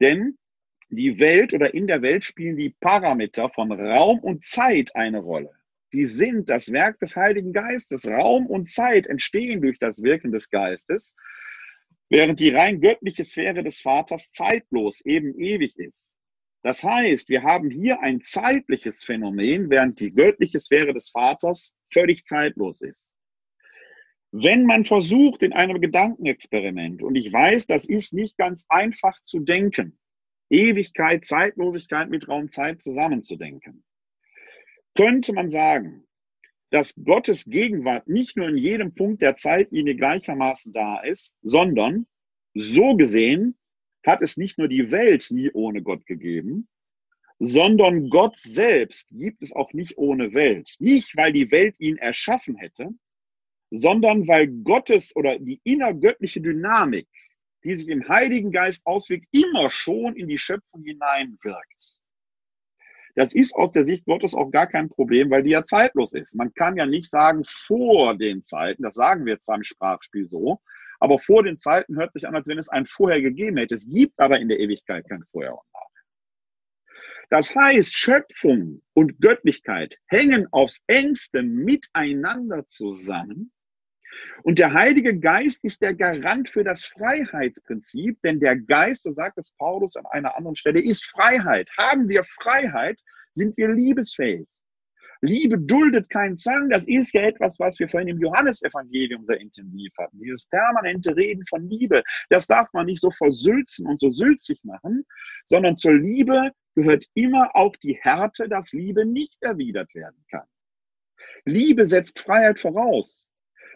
[0.00, 0.36] denn
[0.90, 5.50] die Welt oder in der Welt spielen die Parameter von Raum und Zeit eine Rolle
[5.94, 8.06] die sind das Werk des Heiligen Geistes.
[8.06, 11.14] Raum und Zeit entstehen durch das Wirken des Geistes,
[12.10, 16.12] während die rein göttliche Sphäre des Vaters zeitlos, eben ewig ist.
[16.62, 22.24] Das heißt, wir haben hier ein zeitliches Phänomen, während die göttliche Sphäre des Vaters völlig
[22.24, 23.13] zeitlos ist.
[24.36, 29.38] Wenn man versucht in einem Gedankenexperiment, und ich weiß, das ist nicht ganz einfach zu
[29.38, 29.96] denken,
[30.50, 33.84] Ewigkeit, Zeitlosigkeit mit Raum-Zeit zusammenzudenken,
[34.96, 36.08] könnte man sagen,
[36.70, 42.08] dass Gottes Gegenwart nicht nur in jedem Punkt der Zeitlinie gleichermaßen da ist, sondern
[42.54, 43.56] so gesehen
[44.04, 46.66] hat es nicht nur die Welt nie ohne Gott gegeben,
[47.38, 50.74] sondern Gott selbst gibt es auch nicht ohne Welt.
[50.80, 52.90] Nicht, weil die Welt ihn erschaffen hätte,
[53.74, 57.08] sondern weil Gottes oder die innergöttliche Dynamik,
[57.64, 61.98] die sich im Heiligen Geist auswirkt, immer schon in die Schöpfung hineinwirkt.
[63.16, 66.34] Das ist aus der Sicht Gottes auch gar kein Problem, weil die ja zeitlos ist.
[66.34, 70.60] Man kann ja nicht sagen vor den Zeiten, das sagen wir zwar im Sprachspiel so,
[71.00, 73.74] Aber vor den Zeiten hört sich an, als wenn es ein Vorher gegeben hätte.
[73.74, 75.84] Es gibt aber in der Ewigkeit kein Vorher und Nachher.
[77.30, 83.52] Das heißt, Schöpfung und Göttlichkeit hängen aufs engste miteinander zusammen.
[84.42, 89.38] Und der Heilige Geist ist der Garant für das Freiheitsprinzip, denn der Geist, so sagt
[89.38, 91.70] es Paulus an einer anderen Stelle, ist Freiheit.
[91.78, 93.00] Haben wir Freiheit,
[93.34, 94.46] sind wir liebesfähig.
[95.24, 96.68] Liebe duldet keinen Zwang.
[96.68, 100.20] Das ist ja etwas, was wir vorhin im Johannesevangelium sehr intensiv hatten.
[100.20, 102.02] Dieses permanente Reden von Liebe.
[102.28, 105.04] Das darf man nicht so versülzen und so sülzig machen,
[105.46, 110.46] sondern zur Liebe gehört immer auch die Härte, dass Liebe nicht erwidert werden kann.
[111.46, 113.30] Liebe setzt Freiheit voraus.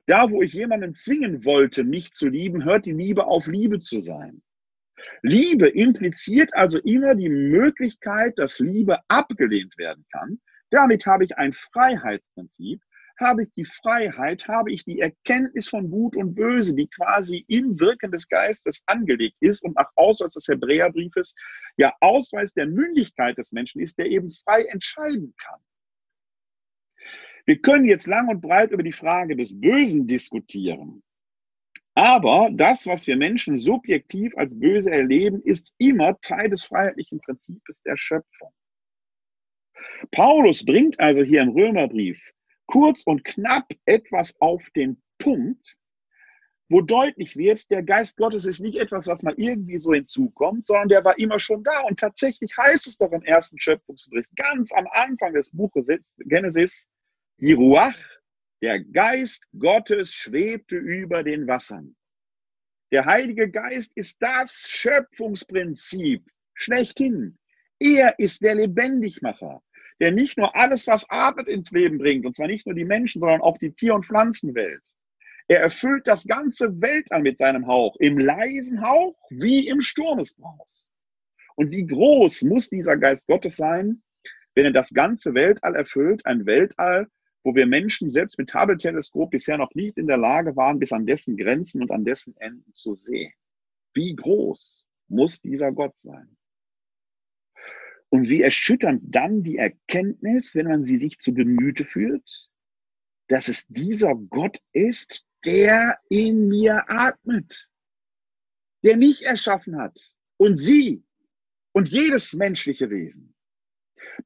[0.08, 4.00] Da, wo ich jemanden zwingen wollte, mich zu lieben, hört die Liebe auf, Liebe zu
[4.00, 4.40] sein.
[5.20, 10.40] Liebe impliziert also immer die Möglichkeit, dass Liebe abgelehnt werden kann.
[10.70, 12.80] Damit habe ich ein Freiheitsprinzip.
[13.20, 17.78] Habe ich die Freiheit, habe ich die Erkenntnis von Gut und Böse, die quasi im
[17.78, 21.34] Wirken des Geistes angelegt ist und nach Ausweis des Hebräerbriefes
[21.76, 25.60] ja Ausweis der Mündigkeit des Menschen ist, der eben frei entscheiden kann.
[27.48, 31.02] Wir können jetzt lang und breit über die Frage des Bösen diskutieren.
[31.94, 37.80] Aber das, was wir Menschen subjektiv als böse erleben, ist immer Teil des freiheitlichen Prinzips
[37.80, 38.52] der Schöpfung.
[40.10, 42.20] Paulus bringt also hier im Römerbrief
[42.66, 45.78] kurz und knapp etwas auf den Punkt,
[46.68, 50.88] wo deutlich wird, der Geist Gottes ist nicht etwas, was mal irgendwie so hinzukommt, sondern
[50.88, 51.80] der war immer schon da.
[51.88, 56.90] Und tatsächlich heißt es doch im ersten Schöpfungsbericht, ganz am Anfang des Buches Genesis,
[57.38, 57.98] die Ruach,
[58.62, 61.96] der Geist Gottes schwebte über den Wassern.
[62.90, 66.24] Der Heilige Geist ist das Schöpfungsprinzip
[66.54, 67.38] schlechthin.
[67.78, 69.62] Er ist der Lebendigmacher
[70.00, 73.20] der nicht nur alles, was atmet, ins Leben bringt, und zwar nicht nur die Menschen,
[73.20, 74.82] sondern auch die Tier- und Pflanzenwelt.
[75.48, 80.90] Er erfüllt das ganze Weltall mit seinem Hauch, im leisen Hauch wie im Sturmesbraus.
[81.56, 84.02] Und wie groß muss dieser Geist Gottes sein,
[84.54, 87.08] wenn er das ganze Weltall erfüllt, ein Weltall,
[87.48, 91.06] wo wir Menschen selbst mit Hubble-Teleskop bisher noch nicht in der Lage waren, bis an
[91.06, 93.32] dessen Grenzen und an dessen Enden zu sehen.
[93.94, 96.36] Wie groß muss dieser Gott sein?
[98.10, 102.50] Und wie erschütternd dann die Erkenntnis, wenn man sie sich zu Gemüte führt,
[103.28, 107.70] dass es dieser Gott ist, der in mir atmet,
[108.82, 109.98] der mich erschaffen hat
[110.36, 111.02] und sie
[111.72, 113.27] und jedes menschliche Wesen.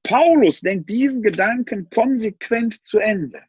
[0.02, 3.42] Paulus denkt diesen Gedanken konsequent zu Ende.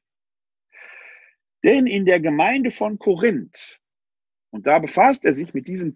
[1.63, 3.79] Denn in der Gemeinde von Korinth,
[4.51, 5.93] und da befasst er sich mit diesem,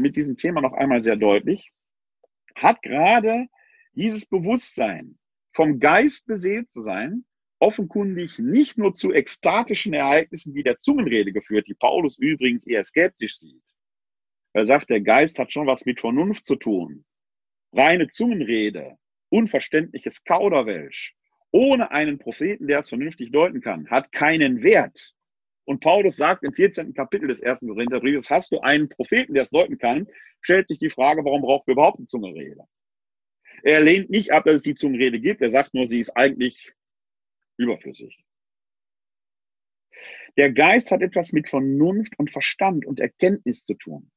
[0.00, 1.72] mit diesem Thema noch einmal sehr deutlich,
[2.54, 3.48] hat gerade
[3.92, 5.18] dieses Bewusstsein,
[5.52, 7.24] vom Geist beseelt zu sein,
[7.58, 13.38] offenkundig nicht nur zu ekstatischen Ereignissen wie der Zungenrede geführt, die Paulus übrigens eher skeptisch
[13.38, 13.62] sieht.
[14.52, 17.04] Er sagt, der Geist hat schon was mit Vernunft zu tun.
[17.72, 18.96] Reine Zungenrede,
[19.28, 21.14] unverständliches Kauderwelsch,
[21.50, 25.14] ohne einen Propheten, der es vernünftig deuten kann, hat keinen Wert.
[25.64, 26.94] Und Paulus sagt im 14.
[26.94, 30.06] Kapitel des ersten Korintherbriefes, hast du einen Propheten, der es deuten kann,
[30.40, 32.64] stellt sich die Frage, warum braucht wir überhaupt eine Zungenrede?
[33.62, 35.42] Er lehnt nicht ab, dass es die Zungenrede gibt.
[35.42, 36.72] Er sagt nur, sie ist eigentlich
[37.56, 38.24] überflüssig.
[40.36, 44.10] Der Geist hat etwas mit Vernunft und Verstand und Erkenntnis zu tun.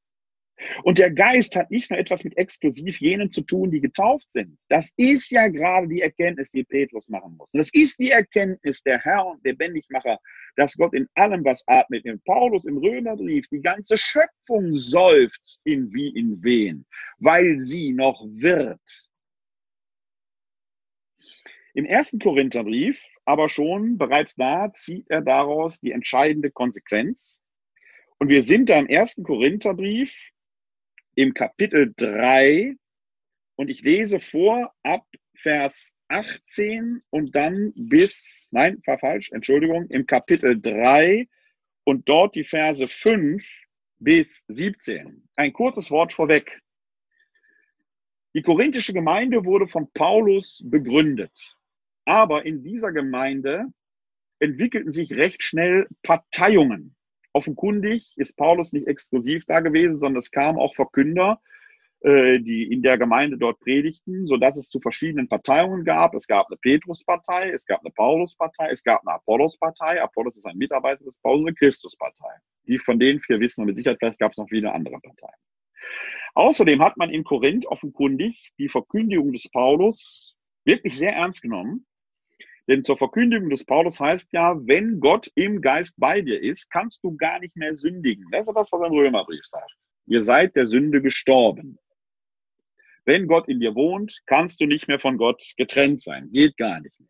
[0.82, 4.58] Und der Geist hat nicht nur etwas mit exklusiv jenen zu tun, die getauft sind.
[4.68, 7.52] Das ist ja gerade die Erkenntnis, die Petrus machen muss.
[7.52, 10.18] Und das ist die Erkenntnis der Herr und Lebendigmacher,
[10.56, 15.92] dass Gott in allem, was atmet, in Paulus im Römerbrief, die ganze Schöpfung seufzt in
[15.92, 16.84] wie in wen,
[17.18, 18.80] weil sie noch wird.
[21.74, 23.00] Im ersten Korintherbrief
[23.30, 27.40] aber schon bereits da zieht er daraus die entscheidende Konsequenz.
[28.18, 30.12] Und wir sind da im ersten Korintherbrief
[31.14, 32.76] im Kapitel 3
[33.56, 40.06] und ich lese vor ab Vers 18 und dann bis, nein, war falsch, Entschuldigung, im
[40.06, 41.28] Kapitel 3
[41.84, 43.44] und dort die Verse 5
[43.98, 45.28] bis 17.
[45.36, 46.60] Ein kurzes Wort vorweg.
[48.34, 51.56] Die korinthische Gemeinde wurde von Paulus begründet.
[52.04, 53.66] Aber in dieser Gemeinde
[54.38, 56.96] entwickelten sich recht schnell Parteiungen.
[57.32, 61.40] Offenkundig ist Paulus nicht exklusiv da gewesen, sondern es kamen auch Verkünder,
[62.00, 66.14] äh, die in der Gemeinde dort predigten, sodass es zu verschiedenen Parteiungen gab.
[66.14, 70.02] Es gab eine Petruspartei, es gab eine Pauluspartei, es gab eine Apollos-Partei.
[70.02, 72.32] Apollos ist ein Mitarbeiter des Paulus, eine Christuspartei.
[72.66, 75.38] Die von den vier wissen und mit Sicherheit vielleicht gab es noch viele andere Parteien.
[76.34, 81.86] Außerdem hat man in Korinth offenkundig die Verkündigung des Paulus wirklich sehr ernst genommen
[82.70, 87.02] Denn zur Verkündigung des Paulus heißt ja, wenn Gott im Geist bei dir ist, kannst
[87.02, 88.24] du gar nicht mehr sündigen.
[88.30, 89.74] Das ist das, was ein Römerbrief sagt.
[90.06, 91.80] Ihr seid der Sünde gestorben.
[93.04, 96.30] Wenn Gott in dir wohnt, kannst du nicht mehr von Gott getrennt sein.
[96.30, 97.08] Geht gar nicht mehr.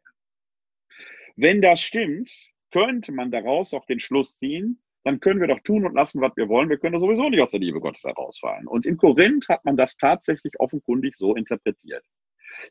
[1.37, 2.31] Wenn das stimmt,
[2.71, 6.35] könnte man daraus auch den Schluss ziehen, dann können wir doch tun und lassen, was
[6.37, 6.71] wir wollen.
[6.71, 8.67] Wir können sowieso nicht aus der Liebe Gottes herausfallen.
[8.67, 12.07] Und in Korinth hat man das tatsächlich offenkundig so interpretiert.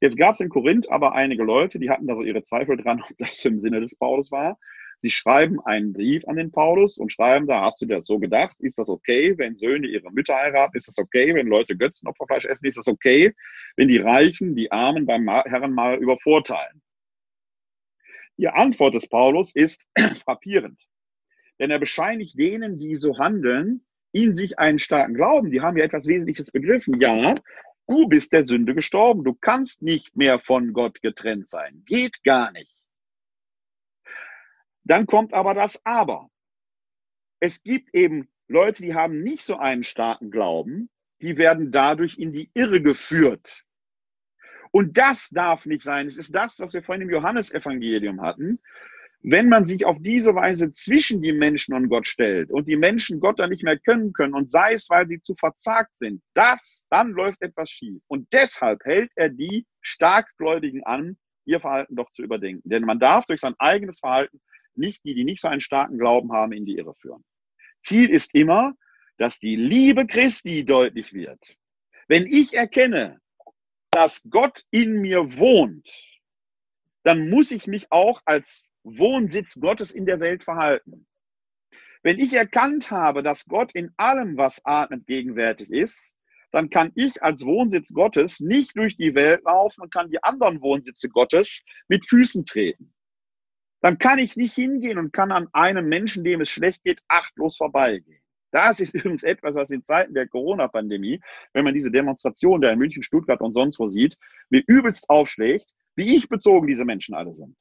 [0.01, 3.01] Jetzt gab es in Korinth aber einige Leute, die hatten da so ihre Zweifel dran,
[3.01, 4.57] ob das im Sinne des Paulus war.
[5.01, 8.19] Sie schreiben einen Brief an den Paulus und schreiben da, hast du dir das so
[8.19, 8.55] gedacht?
[8.59, 10.75] Ist das okay, wenn Söhne ihre Mütter heiraten?
[10.75, 12.65] Ist das okay, wenn Leute Götzenopferfleisch essen?
[12.65, 13.33] Ist das okay,
[13.77, 16.81] wenn die Reichen die Armen beim Herren mal übervorteilen?
[18.37, 19.87] Die Antwort des Paulus ist
[20.23, 20.79] frappierend.
[21.59, 25.51] Denn er bescheinigt denen, die so handeln, in sich einen starken Glauben.
[25.51, 26.99] Die haben ja etwas Wesentliches begriffen.
[26.99, 27.35] Ja,
[27.89, 29.23] du bist der Sünde gestorben.
[29.23, 31.83] Du kannst nicht mehr von Gott getrennt sein.
[31.85, 32.73] Geht gar nicht.
[34.83, 36.29] Dann kommt aber das Aber.
[37.39, 40.89] Es gibt eben Leute, die haben nicht so einen starken Glauben,
[41.21, 43.63] die werden dadurch in die Irre geführt.
[44.71, 46.07] Und das darf nicht sein.
[46.07, 48.59] Es ist das, was wir vorhin im Johannesevangelium hatten.
[49.21, 53.19] Wenn man sich auf diese Weise zwischen die Menschen und Gott stellt und die Menschen
[53.19, 56.85] Gott dann nicht mehr können können und sei es, weil sie zu verzagt sind, das,
[56.89, 58.01] dann läuft etwas schief.
[58.07, 62.67] Und deshalb hält er die Starkgläubigen an, ihr Verhalten doch zu überdenken.
[62.69, 64.39] Denn man darf durch sein eigenes Verhalten
[64.75, 67.25] nicht die, die nicht so einen starken Glauben haben, in die Irre führen.
[67.81, 68.73] Ziel ist immer,
[69.17, 71.57] dass die Liebe Christi deutlich wird.
[72.07, 73.19] Wenn ich erkenne,
[73.91, 75.89] dass Gott in mir wohnt,
[77.03, 81.07] dann muss ich mich auch als Wohnsitz Gottes in der Welt verhalten.
[82.01, 86.15] Wenn ich erkannt habe, dass Gott in allem, was atmet, gegenwärtig ist,
[86.51, 90.61] dann kann ich als Wohnsitz Gottes nicht durch die Welt laufen und kann die anderen
[90.61, 92.93] Wohnsitze Gottes mit Füßen treten
[93.81, 97.57] dann kann ich nicht hingehen und kann an einem Menschen, dem es schlecht geht, achtlos
[97.57, 98.21] vorbeigehen.
[98.51, 101.21] Das ist übrigens etwas, was in Zeiten der Corona-Pandemie,
[101.53, 104.15] wenn man diese Demonstration da in München, Stuttgart und sonst wo sieht,
[104.49, 107.55] mir übelst aufschlägt, wie ich bezogen diese Menschen alle sind.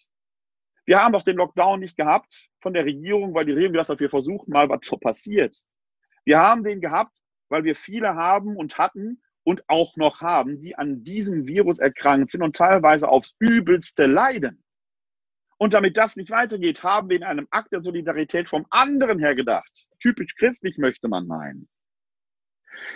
[0.89, 4.01] Wir haben doch den Lockdown nicht gehabt von der Regierung, weil die Regierung gesagt hat,
[4.01, 5.55] wir versuchen mal, was passiert.
[6.25, 7.19] Wir haben den gehabt,
[7.51, 12.31] weil wir viele haben und hatten und auch noch haben, die an diesem Virus erkrankt
[12.31, 14.65] sind und teilweise aufs Übelste leiden.
[15.59, 19.35] Und damit das nicht weitergeht, haben wir in einem Akt der Solidarität vom anderen her
[19.35, 19.87] gedacht.
[19.99, 21.69] Typisch christlich möchte man meinen.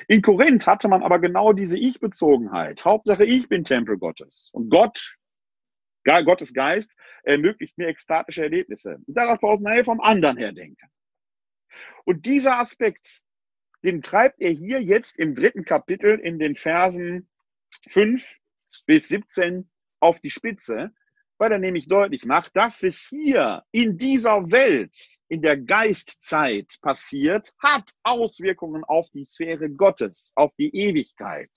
[0.09, 2.87] In Korinth hatte man aber genau diese Ich-Bezogenheit.
[2.87, 4.49] Hauptsache, ich bin Tempel Gottes.
[4.53, 5.15] Und Gott,
[6.05, 8.99] Gottes Geist, ermöglicht mir ekstatische Erlebnisse.
[9.07, 10.87] Und darauf brauchen wir vom anderen her denken.
[12.05, 13.23] Und dieser Aspekt,
[13.85, 17.29] den treibt er hier jetzt im dritten Kapitel in den Versen
[17.91, 18.27] 5
[18.87, 19.71] bis 17
[20.01, 20.93] auf die Spitze
[21.43, 24.97] weil er nämlich deutlich macht, das, was hier in dieser Welt,
[25.27, 31.51] in der Geistzeit passiert, hat Auswirkungen auf die Sphäre Gottes, auf die Ewigkeit.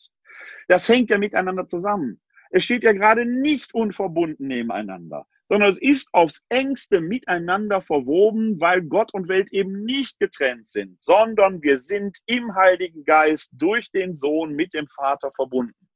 [0.67, 2.19] Das hängt ja miteinander zusammen.
[2.49, 8.81] Es steht ja gerade nicht unverbunden nebeneinander, sondern es ist aufs engste miteinander verwoben, weil
[8.81, 14.15] Gott und Welt eben nicht getrennt sind, sondern wir sind im Heiligen Geist durch den
[14.15, 15.87] Sohn mit dem Vater verbunden.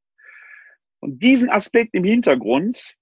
[1.00, 2.95] Und diesen Aspekt im Hintergrund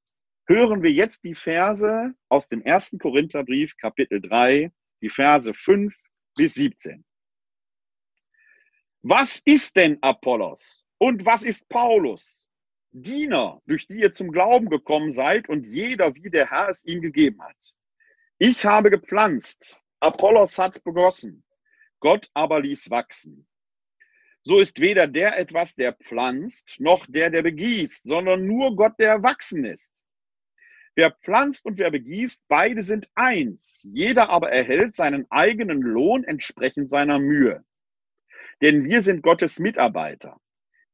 [0.47, 4.71] hören wir jetzt die Verse aus dem ersten Korintherbrief, Kapitel 3,
[5.01, 5.93] die Verse 5
[6.37, 7.03] bis 17.
[9.01, 12.46] Was ist denn Apollos und was ist Paulus?
[13.01, 17.01] Diener, durch die ihr zum Glauben gekommen seid und jeder, wie der Herr es ihm
[17.01, 17.75] gegeben hat.
[18.39, 21.43] Ich habe gepflanzt, Apollos hat begossen,
[21.99, 23.47] Gott aber ließ wachsen.
[24.43, 29.21] So ist weder der etwas, der pflanzt, noch der, der begießt, sondern nur Gott, der
[29.21, 29.91] wachsen ist.
[30.95, 33.85] Wer pflanzt und wer begießt, beide sind eins.
[33.91, 37.63] Jeder aber erhält seinen eigenen Lohn entsprechend seiner Mühe.
[38.61, 40.39] Denn wir sind Gottes Mitarbeiter.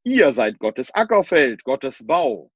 [0.06, 2.50] Ihr seid Gottes Ackerfeld, Gottes Bau.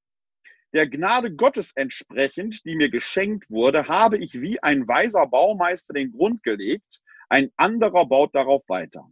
[0.74, 6.12] Der Gnade Gottes entsprechend, die mir geschenkt wurde, habe ich wie ein weiser Baumeister den
[6.12, 9.10] Grund gelegt, ein anderer baut darauf weiter.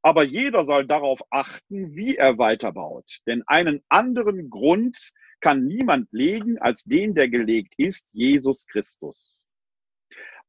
[0.00, 3.18] Aber jeder soll darauf achten, wie er weiterbaut.
[3.26, 9.18] Denn einen anderen Grund kann niemand legen als den, der gelegt ist, Jesus Christus.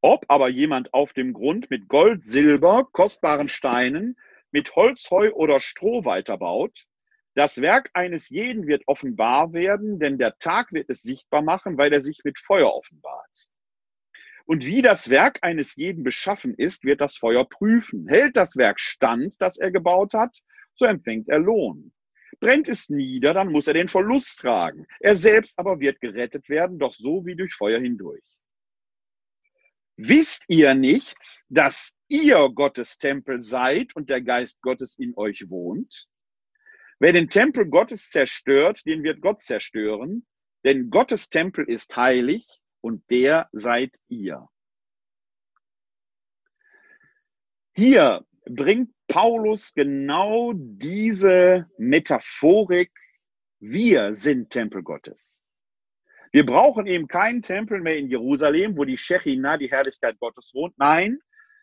[0.02, 4.16] Ob aber jemand auf dem Grund mit Gold, Silber, kostbaren Steinen,
[4.52, 6.86] mit Holz, Heu oder Stroh weiterbaut,
[7.34, 11.92] das Werk eines jeden wird offenbar werden, denn der Tag wird es sichtbar machen, weil
[11.92, 13.48] er sich mit Feuer offenbart.
[14.44, 18.08] Und wie das Werk eines jeden beschaffen ist, wird das Feuer prüfen.
[18.08, 20.36] Hält das Werk stand, das er gebaut hat,
[20.74, 21.92] so empfängt er Lohn.
[22.40, 24.86] brennt es nieder, dann muss er den Verlust tragen.
[25.00, 28.24] Er selbst aber wird gerettet werden, doch so wie durch Feuer hindurch.
[29.96, 31.16] Wisst ihr nicht,
[31.48, 36.08] dass ihr Gottes Tempel seid und der Geist Gottes in euch wohnt?
[37.02, 40.24] Wer den Tempel Gottes zerstört, den wird Gott zerstören,
[40.64, 42.46] denn Gottes Tempel ist heilig
[42.80, 44.48] und der seid ihr.
[47.74, 52.92] Hier bringt Paulus genau diese Metaphorik,
[53.58, 55.40] wir sind Tempel Gottes.
[56.30, 60.78] Wir brauchen eben keinen Tempel mehr in Jerusalem, wo die Shechina, die Herrlichkeit Gottes wohnt.
[60.78, 61.18] Nein,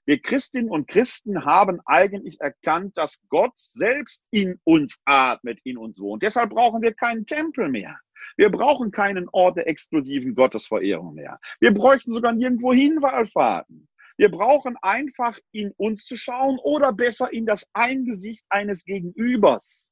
[0.10, 6.00] wir Christinnen und Christen haben eigentlich erkannt, dass Gott selbst in uns atmet, in uns
[6.00, 6.24] wohnt.
[6.24, 7.96] Deshalb brauchen wir keinen Tempel mehr.
[8.36, 11.40] Wir brauchen keinen Ort der exklusiven Gottesverehrung mehr.
[11.60, 13.88] Wir bräuchten sogar nirgendwo Hinwallfahrten.
[14.18, 19.92] Wir brauchen einfach in uns zu schauen oder besser in das Eingesicht eines Gegenübers.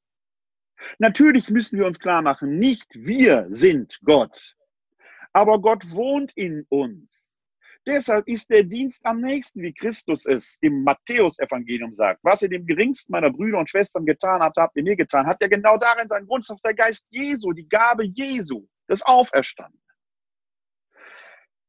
[0.98, 4.56] Natürlich müssen wir uns klar machen, nicht wir sind Gott,
[5.32, 7.27] aber Gott wohnt in uns.
[7.88, 12.20] Deshalb ist der Dienst am nächsten, wie Christus es im Matthäusevangelium sagt.
[12.22, 15.26] Was ihr dem geringsten meiner Brüder und Schwestern getan habt, habt ihr mir getan.
[15.26, 19.80] Hat ja genau darin seinen Grund, der Geist Jesu, die Gabe Jesu, das Auferstanden.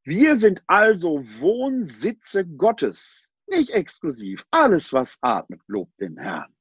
[0.04, 4.44] Wir sind also Wohnsitze Gottes, nicht exklusiv.
[4.52, 6.54] Alles, was atmet, lobt den Herrn.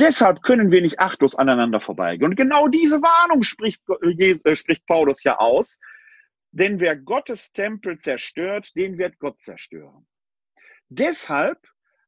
[0.00, 2.30] Deshalb können wir nicht achtlos aneinander vorbeigehen.
[2.30, 5.78] Und genau diese Warnung spricht, äh, spricht Paulus ja aus.
[6.52, 10.06] Denn wer Gottes Tempel zerstört, den wird Gott zerstören.
[10.88, 11.58] Deshalb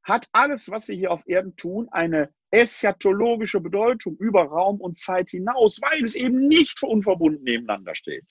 [0.03, 5.30] hat alles, was wir hier auf Erden tun, eine eschatologische Bedeutung über Raum und Zeit
[5.30, 8.26] hinaus, weil es eben nicht unverbunden nebeneinander steht.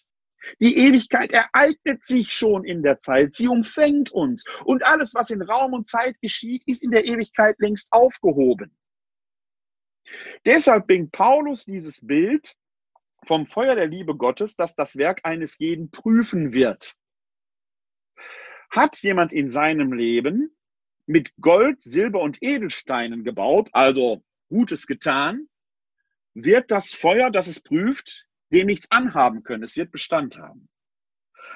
[0.59, 3.35] Die Ewigkeit ereignet sich schon in der Zeit.
[3.35, 4.43] Sie umfängt uns.
[4.65, 8.75] Und alles, was in Raum und Zeit geschieht, ist in der Ewigkeit längst aufgehoben.
[10.45, 12.55] Deshalb bringt Paulus dieses Bild
[13.25, 16.95] vom Feuer der Liebe Gottes, das das Werk eines jeden prüfen wird.
[18.69, 20.55] Hat jemand in seinem Leben
[21.05, 25.47] mit Gold, Silber und Edelsteinen gebaut, also Gutes getan,
[26.33, 29.63] wird das Feuer, das es prüft, dem nichts anhaben können.
[29.63, 30.69] Es wird Bestand haben.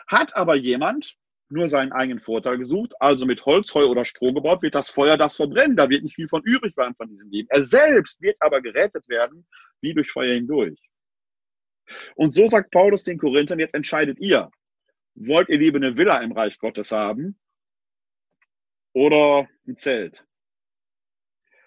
[0.07, 1.15] Hat aber jemand
[1.49, 5.17] nur seinen eigenen Vorteil gesucht, also mit Holz, Heu oder Stroh gebaut, wird das Feuer
[5.17, 5.77] das verbrennen.
[5.77, 7.47] Da wird nicht viel von übrig bleiben von diesem Leben.
[7.49, 9.45] Er selbst wird aber gerettet werden,
[9.81, 10.79] wie durch Feuer hindurch.
[12.15, 14.49] Und so sagt Paulus den Korinthern, jetzt entscheidet ihr.
[15.15, 17.39] Wollt ihr lieber eine Villa im Reich Gottes haben
[18.93, 20.25] oder ein Zelt?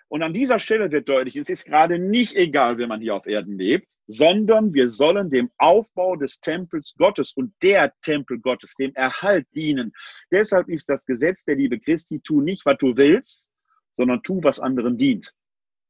[0.08, 3.26] Und an dieser Stelle wird deutlich, es ist gerade nicht egal, wie man hier auf
[3.26, 8.94] Erden lebt, sondern wir sollen dem Aufbau des Tempels Gottes und der Tempel Gottes, dem
[8.94, 9.92] Erhalt dienen.
[10.30, 13.50] Deshalb ist das Gesetz der Liebe Christi, tu nicht, was du willst,
[13.92, 15.34] sondern tu, was anderen dient.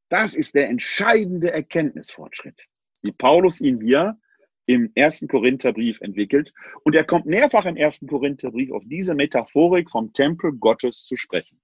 [0.09, 2.61] Das ist der entscheidende Erkenntnisfortschritt,
[3.03, 4.18] wie Paulus ihn hier
[4.66, 6.53] im ersten Korintherbrief entwickelt.
[6.84, 11.61] Und er kommt mehrfach im ersten Korintherbrief auf diese Metaphorik vom Tempel Gottes zu sprechen.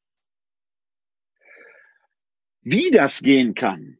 [2.63, 3.99] Wie das gehen kann,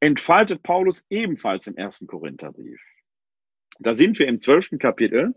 [0.00, 2.80] entfaltet Paulus ebenfalls im ersten Korintherbrief.
[3.78, 5.34] Da sind wir im zwölften Kapitel.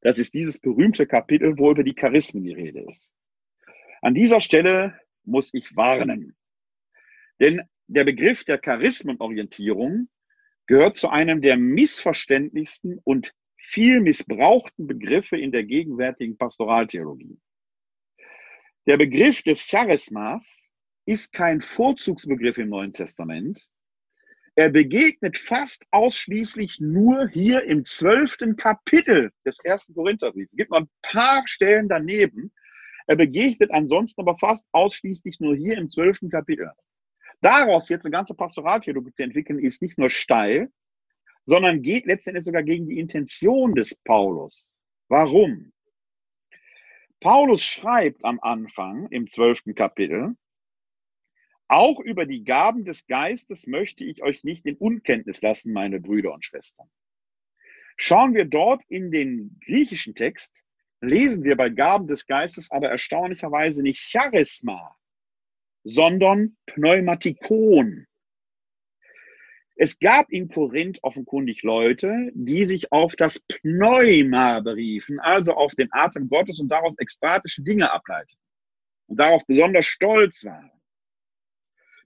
[0.00, 3.12] Das ist dieses berühmte Kapitel, wo über die Charismen die Rede ist.
[4.02, 6.36] An dieser Stelle muss ich warnen.
[7.38, 10.08] Denn der Begriff der Charismenorientierung
[10.70, 17.36] gehört zu einem der missverständlichsten und viel missbrauchten Begriffe in der gegenwärtigen Pastoraltheologie.
[18.86, 20.70] Der Begriff des Charismas
[21.06, 23.60] ist kein Vorzugsbegriff im Neuen Testament.
[24.54, 30.52] Er begegnet fast ausschließlich nur hier im zwölften Kapitel des ersten Korintherbriefs.
[30.52, 32.52] Es gibt noch ein paar Stellen daneben.
[33.08, 36.70] Er begegnet ansonsten aber fast ausschließlich nur hier im zwölften Kapitel.
[37.40, 40.70] Daraus jetzt eine ganze Pastoraltheologie zu entwickeln, ist nicht nur steil,
[41.46, 44.68] sondern geht letztendlich sogar gegen die Intention des Paulus.
[45.08, 45.72] Warum?
[47.20, 50.36] Paulus schreibt am Anfang im zwölften Kapitel,
[51.68, 56.34] auch über die Gaben des Geistes möchte ich euch nicht in Unkenntnis lassen, meine Brüder
[56.34, 56.90] und Schwestern.
[57.96, 60.64] Schauen wir dort in den griechischen Text,
[61.00, 64.96] lesen wir bei Gaben des Geistes aber erstaunlicherweise nicht Charisma,
[65.84, 68.06] sondern Pneumatikon.
[69.76, 75.88] Es gab in Korinth offenkundig Leute, die sich auf das Pneuma beriefen, also auf den
[75.90, 78.38] Atem Gottes und daraus ekstatische Dinge ableiteten
[79.06, 80.70] und darauf besonders stolz waren.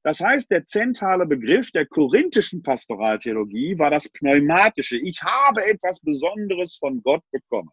[0.05, 4.99] Das heißt, der zentrale Begriff der korinthischen Pastoraltheologie war das Pneumatische.
[4.99, 7.71] Ich habe etwas Besonderes von Gott bekommen.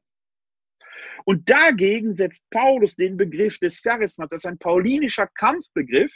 [1.26, 4.30] Und dagegen setzt Paulus den Begriff des Charismas.
[4.30, 6.13] Das ist ein paulinischer Kampfbegriff,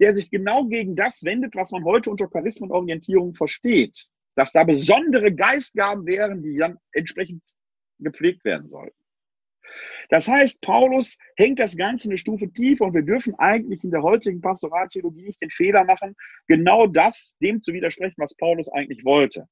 [0.00, 4.06] der sich genau gegen das wendet, was man heute unter Charismenorientierung versteht.
[4.36, 7.42] Dass da besondere Geistgaben wären, die dann entsprechend
[7.98, 8.96] gepflegt werden sollten.
[10.08, 14.02] Das heißt, Paulus hängt das Ganze eine Stufe tiefer und wir dürfen eigentlich in der
[14.02, 16.14] heutigen Pastoraltheologie nicht den Fehler machen,
[16.46, 19.46] genau das dem zu widersprechen, was Paulus eigentlich wollte.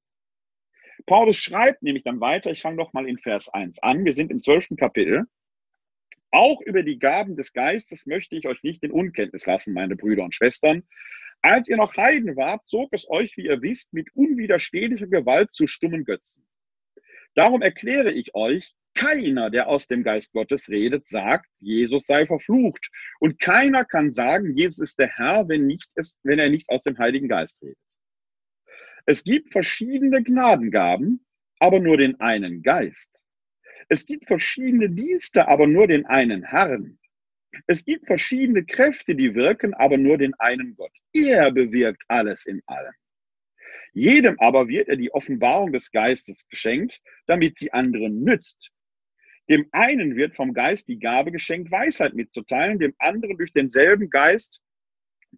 [1.07, 4.29] Paulus schreibt nämlich dann weiter, ich fange doch mal in Vers 1 an, wir sind
[4.29, 5.25] im zwölften Kapitel.
[6.31, 10.23] Auch über die Gaben des Geistes möchte ich euch nicht in Unkenntnis lassen, meine Brüder
[10.23, 10.83] und Schwestern.
[11.41, 15.65] Als ihr noch Heiden wart, zog es euch, wie ihr wisst, mit unwiderstehlicher Gewalt zu
[15.65, 16.45] stummen Götzen.
[17.35, 22.89] Darum erkläre ich euch, keiner, der aus dem Geist Gottes redet, sagt, Jesus sei verflucht.
[23.19, 25.89] Und keiner kann sagen, Jesus ist der Herr, wenn, nicht
[26.23, 27.77] wenn er nicht aus dem Heiligen Geist redet.
[29.09, 31.25] Es gibt verschiedene Gnadengaben,
[31.59, 33.09] aber nur den einen Geist.
[33.87, 36.99] Es gibt verschiedene Dienste, aber nur den einen Herrn.
[37.67, 40.91] Es gibt verschiedene Kräfte, die wirken, aber nur den einen Gott.
[41.13, 42.91] Er bewirkt alles in allem.
[43.93, 48.71] Jedem aber wird er die Offenbarung des Geistes geschenkt, damit sie anderen nützt.
[49.49, 54.61] Dem einen wird vom Geist die Gabe geschenkt, Weisheit mitzuteilen, dem anderen durch denselben Geist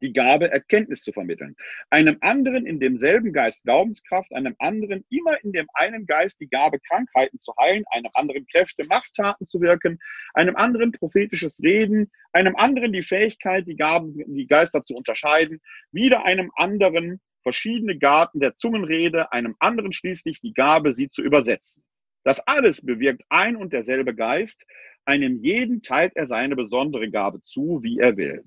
[0.01, 1.55] die Gabe, Erkenntnis zu vermitteln.
[1.89, 6.79] Einem anderen in demselben Geist Glaubenskraft, einem anderen immer in dem einen Geist die Gabe,
[6.79, 9.99] Krankheiten zu heilen, einem anderen Kräfte, Machttaten zu wirken,
[10.33, 16.25] einem anderen prophetisches Reden, einem anderen die Fähigkeit, die Gaben, die Geister zu unterscheiden, wieder
[16.25, 21.83] einem anderen verschiedene Garten der Zungenrede, einem anderen schließlich die Gabe, sie zu übersetzen.
[22.23, 24.65] Das alles bewirkt ein und derselbe Geist.
[25.05, 28.43] Einem jeden teilt er seine besondere Gabe zu, wie er will.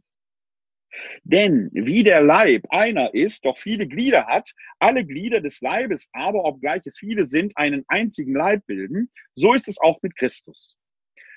[1.25, 6.45] Denn wie der Leib einer ist, doch viele Glieder hat, alle Glieder des Leibes aber,
[6.45, 10.77] obgleich es viele sind, einen einzigen Leib bilden, so ist es auch mit Christus.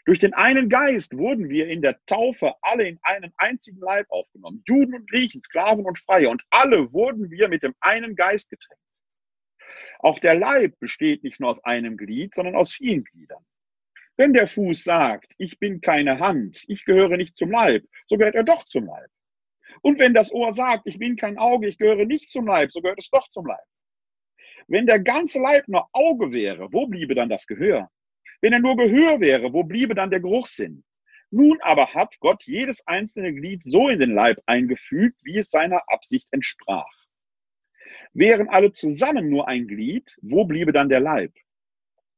[0.06, 4.64] Durch den einen Geist wurden wir in der Taufe alle in einen einzigen Leib aufgenommen.
[4.68, 6.30] Juden und Griechen, Sklaven und Freie.
[6.30, 8.84] Und alle wurden wir mit dem einen Geist getränkt.
[10.00, 13.44] Auch der Leib besteht nicht nur aus einem Glied, sondern aus vielen Gliedern.
[14.16, 18.36] Wenn der Fuß sagt, ich bin keine Hand, ich gehöre nicht zum Leib, so gehört
[18.36, 19.10] er doch zum Leib.
[19.82, 22.82] Und wenn das Ohr sagt, ich bin kein Auge, ich gehöre nicht zum Leib, so
[22.82, 23.66] gehört es doch zum Leib.
[24.68, 27.90] Wenn der ganze Leib nur Auge wäre, wo bliebe dann das Gehör?
[28.42, 30.84] Wenn er nur Gehör wäre, wo bliebe dann der Geruchssinn?
[31.32, 35.82] Nun aber hat Gott jedes einzelne Glied so in den Leib eingefügt, wie es seiner
[35.88, 36.92] Absicht entsprach.
[38.14, 41.34] Wären alle zusammen nur ein Glied, wo bliebe dann der Leib?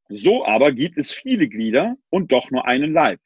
[0.10, 3.20] So aber gibt es viele Glieder und doch nur einen Leib.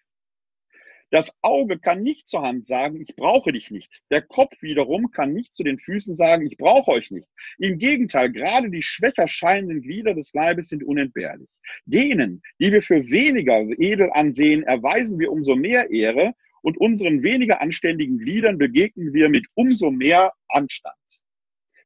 [1.12, 4.02] Das Auge kann nicht zur Hand sagen, ich brauche dich nicht.
[4.10, 7.30] Der Kopf wiederum kann nicht zu den Füßen sagen, ich brauche euch nicht.
[7.58, 11.50] Im Gegenteil, gerade die schwächer scheinenden Glieder des Leibes sind unentbehrlich.
[11.86, 17.60] Denen, die wir für weniger edel ansehen, erweisen wir umso mehr Ehre und unseren weniger
[17.60, 20.96] anständigen Gliedern begegnen wir mit umso mehr Anstand.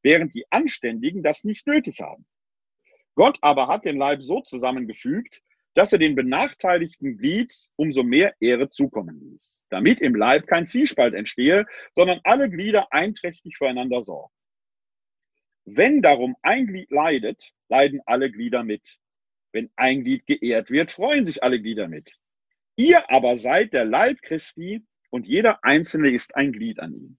[0.04, 2.28] Während die Anständigen das nicht nötig haben.
[3.16, 5.42] Gott aber hat den Leib so zusammengefügt,
[5.76, 11.14] dass er den benachteiligten Glied umso mehr Ehre zukommen ließ, damit im Leib kein Zwiespalt
[11.14, 14.34] entstehe, sondern alle Glieder einträchtig füreinander sorgen.
[15.66, 18.98] Wenn darum ein Glied leidet, leiden alle Glieder mit.
[19.52, 22.14] Wenn ein Glied geehrt wird, freuen sich alle Glieder mit.
[22.78, 27.18] Ihr aber seid der Leib Christi und jeder Einzelne ist ein Glied an ihm.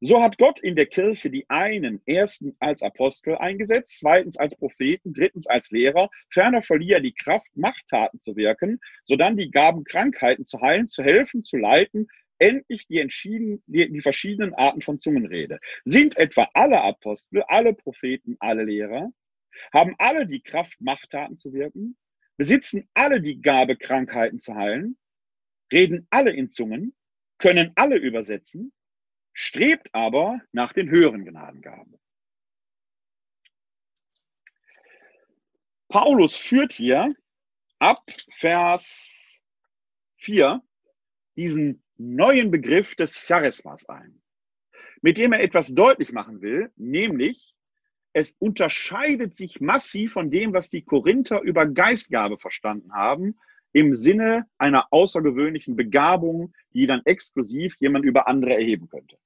[0.00, 5.12] So hat Gott in der Kirche die einen erstens als Apostel eingesetzt, zweitens als Propheten,
[5.12, 10.44] drittens als Lehrer, ferner verlieh er die Kraft, Machttaten zu wirken, sodann die Gaben, Krankheiten
[10.44, 15.60] zu heilen, zu helfen, zu leiten, endlich die, entschieden, die, die verschiedenen Arten von Zungenrede.
[15.84, 19.10] Sind etwa alle Apostel, alle Propheten, alle Lehrer?
[19.72, 21.96] Haben alle die Kraft, Machttaten zu wirken?
[22.36, 24.98] Besitzen alle die Gabe, Krankheiten zu heilen?
[25.72, 26.94] Reden alle in Zungen?
[27.38, 28.72] Können alle übersetzen?
[29.34, 31.98] Strebt aber nach den höheren Gnadengaben.
[35.88, 37.12] Paulus führt hier
[37.78, 39.38] ab Vers
[40.16, 40.62] 4
[41.36, 44.22] diesen neuen Begriff des Charismas ein,
[45.02, 47.54] mit dem er etwas deutlich machen will, nämlich
[48.12, 53.36] es unterscheidet sich massiv von dem, was die Korinther über Geistgabe verstanden haben,
[53.72, 59.18] im Sinne einer außergewöhnlichen Begabung, die dann exklusiv jemand über andere erheben könnte.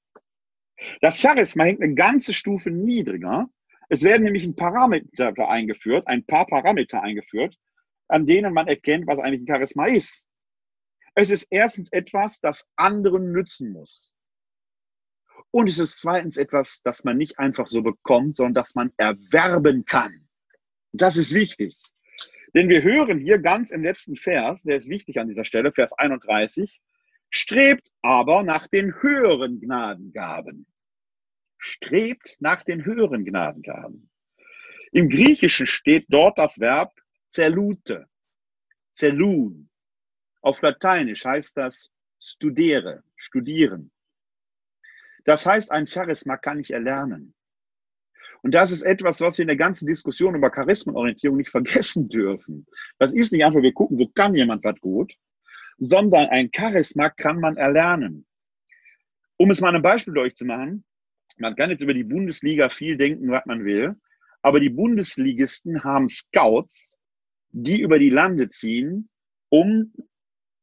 [1.01, 3.49] Das Charisma hängt eine ganze Stufe niedriger.
[3.89, 7.57] Es werden nämlich ein Parameter eingeführt, ein paar Parameter eingeführt,
[8.09, 10.27] an denen man erkennt, was eigentlich ein Charisma ist.
[11.15, 14.13] Es ist erstens etwas, das anderen nützen muss.
[15.51, 19.85] Und es ist zweitens etwas, das man nicht einfach so bekommt, sondern das man erwerben
[19.85, 20.29] kann.
[20.93, 21.77] das ist wichtig.
[22.55, 25.93] Denn wir hören hier ganz im letzten Vers, der ist wichtig an dieser Stelle, Vers
[25.93, 26.81] 31,
[27.31, 30.67] strebt aber nach den höheren Gnadengaben.
[31.59, 34.11] Strebt nach den höheren Gnadengaben.
[34.93, 36.93] Im Griechischen steht dort das Verb
[37.29, 38.07] zerlute,
[38.93, 39.69] zerlun.
[40.41, 41.91] Auf Lateinisch heißt das
[42.21, 43.91] studere, studieren.
[45.25, 47.35] Das heißt, ein Charisma kann ich erlernen.
[48.43, 52.67] Und das ist etwas, was wir in der ganzen Diskussion über Charismenorientierung nicht vergessen dürfen.
[52.99, 55.13] Das ist nicht einfach, wir gucken, wo kann jemand was gut,
[55.79, 58.27] sondern ein Charisma kann man erlernen.
[59.37, 60.85] Um es mal ein Beispiel durch zu machen,
[61.39, 63.95] man kann jetzt über die Bundesliga viel denken, was man will,
[64.43, 66.99] aber die Bundesligisten haben Scouts,
[67.51, 69.09] die über die Lande ziehen,
[69.49, 69.93] um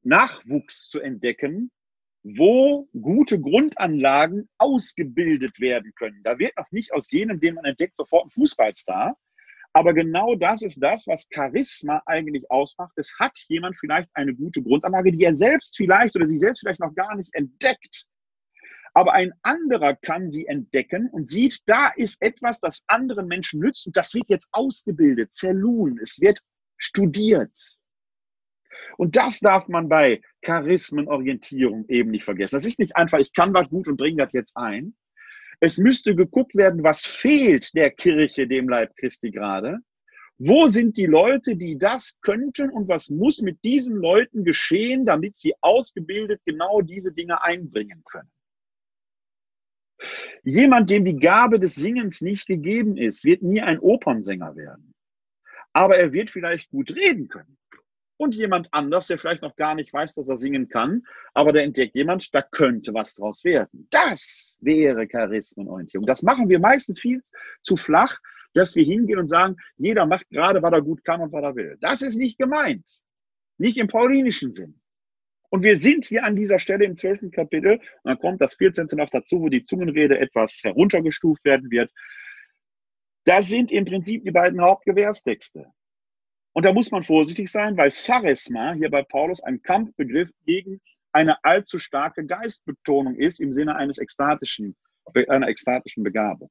[0.04, 1.72] Nachwuchs zu entdecken,
[2.24, 6.22] wo gute Grundanlagen ausgebildet werden können.
[6.24, 9.18] Da wird noch nicht aus jenem, den man entdeckt, sofort ein Fußballstar.
[9.76, 12.94] Aber genau das ist das, was Charisma eigentlich ausmacht.
[12.96, 16.80] Es hat jemand vielleicht eine gute Grundanlage, die er selbst vielleicht oder sie selbst vielleicht
[16.80, 18.06] noch gar nicht entdeckt.
[18.94, 23.86] Aber ein anderer kann sie entdecken und sieht, da ist etwas, das anderen Menschen nützt
[23.86, 26.40] und das wird jetzt ausgebildet, zerlun, es wird
[26.78, 27.52] studiert.
[28.98, 32.56] Und das darf man bei Charismenorientierung eben nicht vergessen.
[32.56, 34.96] Das ist nicht einfach, ich kann was gut und bringe das jetzt ein.
[35.60, 39.80] Es müsste geguckt werden, was fehlt der Kirche, dem Leib Christi gerade.
[40.38, 45.40] Wo sind die Leute, die das könnten und was muss mit diesen Leuten geschehen, damit
[45.40, 48.30] sie ausgebildet genau diese Dinge einbringen können?
[50.44, 54.94] Jemand, dem die Gabe des Singens nicht gegeben ist, wird nie ein Opernsänger werden.
[55.72, 57.58] Aber er wird vielleicht gut reden können
[58.18, 61.64] und jemand anders, der vielleicht noch gar nicht weiß, dass er singen kann, aber der
[61.64, 63.88] entdeckt jemand, da könnte was draus werden.
[63.90, 66.06] Das wäre Charismenorientierung.
[66.06, 67.22] Das machen wir meistens viel
[67.62, 68.20] zu flach,
[68.54, 71.56] dass wir hingehen und sagen, jeder macht gerade, was er gut kann und was er
[71.56, 71.78] will.
[71.82, 73.02] Das ist nicht gemeint.
[73.58, 74.80] Nicht im paulinischen Sinn.
[75.50, 78.88] Und wir sind hier an dieser Stelle im zwölften Kapitel, und dann kommt das 14.
[78.94, 81.92] noch dazu, wo die Zungenrede etwas heruntergestuft werden wird.
[83.26, 85.68] Das sind im Prinzip die beiden Hauptgewährstexte.
[86.56, 90.80] Und da muss man vorsichtig sein, weil Charisma hier bei Paulus ein Kampfbegriff gegen
[91.12, 94.78] eine allzu starke Geistbetonung ist im Sinne eines ekstatischen,
[95.28, 96.50] einer ekstatischen Begabung.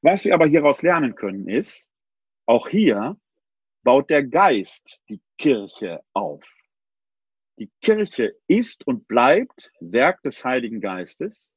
[0.00, 1.86] Was wir aber hieraus lernen können, ist,
[2.46, 3.18] auch hier
[3.82, 6.42] baut der Geist die Kirche auf.
[7.58, 11.52] Die Kirche ist und bleibt Werk des Heiligen Geistes,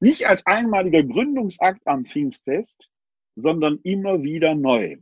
[0.00, 2.90] nicht als einmaliger Gründungsakt am Pfingstfest,
[3.34, 4.98] sondern immer wieder neu.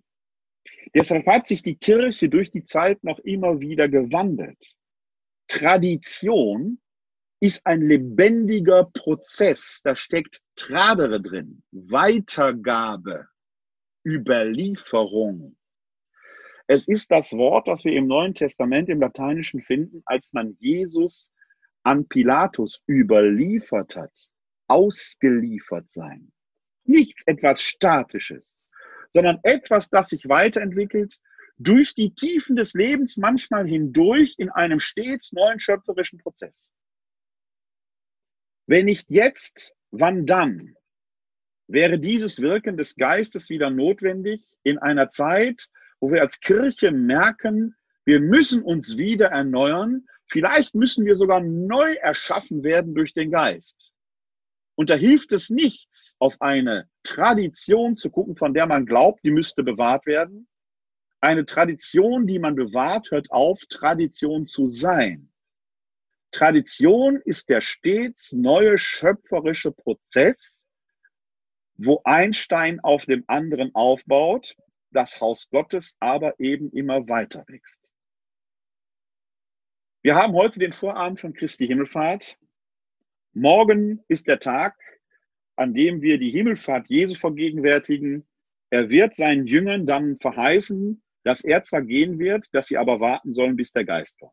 [0.93, 4.77] Deshalb hat sich die Kirche durch die Zeit noch immer wieder gewandelt.
[5.49, 6.81] Tradition
[7.41, 9.81] ist ein lebendiger Prozess.
[9.85, 13.29] Da steckt Tradere drin, Weitergabe,
[14.05, 15.57] Überlieferung.
[16.67, 21.31] Es ist das Wort, das wir im Neuen Testament im Lateinischen finden, als man Jesus
[21.83, 24.31] an Pilatus überliefert hat.
[24.67, 26.33] Ausgeliefert sein.
[26.85, 28.64] Nichts etwas Statisches
[29.15, 31.19] sondern etwas, das sich weiterentwickelt,
[31.57, 36.73] durch die Tiefen des Lebens manchmal hindurch in einem stets neuen schöpferischen Prozess.
[38.67, 40.75] Wenn nicht jetzt, wann dann?
[41.69, 45.69] Wäre dieses Wirken des Geistes wieder notwendig in einer Zeit,
[46.01, 51.95] wo wir als Kirche merken, wir müssen uns wieder erneuern, vielleicht müssen wir sogar neu
[51.95, 53.94] erschaffen werden durch den Geist.
[54.77, 59.31] Und da hilft es nichts, auf eine Tradition zu gucken, von der man glaubt, die
[59.31, 60.49] müsste bewahrt werden.
[61.21, 65.33] Eine Tradition, die man bewahrt, hört auf, Tradition zu sein.
[66.33, 70.67] Tradition ist der stets neue schöpferische Prozess,
[71.77, 74.57] wo ein Stein auf dem anderen aufbaut,
[74.91, 77.91] das Haus Gottes aber eben immer weiter wächst.
[80.03, 82.37] Wir haben heute den Vorabend von Christi Himmelfahrt.
[83.37, 84.77] Morgen ist der Tag,
[85.57, 88.25] an dem wir die Himmelfahrt Jesu vergegenwärtigen.
[88.71, 93.33] Er wird seinen Jüngern dann verheißen, dass er zwar gehen wird, dass sie aber warten
[93.33, 94.33] sollen, bis der Geist kommt.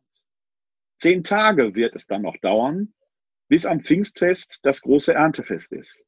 [0.98, 2.94] Zehn Tage wird es dann noch dauern,
[3.48, 6.00] bis am Pfingstfest das große Erntefest ist.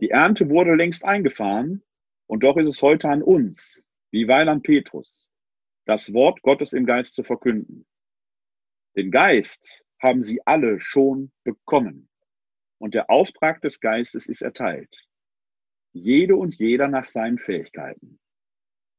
[0.00, 1.82] Die Ernte wurde längst eingefahren
[2.26, 5.30] und doch ist es heute an uns, wie Weiland Petrus,
[5.84, 7.84] das Wort Gottes im Geist zu verkünden.
[8.96, 12.08] Den Geist haben sie alle schon bekommen.
[12.78, 15.06] Und der Auftrag des Geistes ist erteilt.
[15.92, 18.18] Jede und jeder nach seinen Fähigkeiten.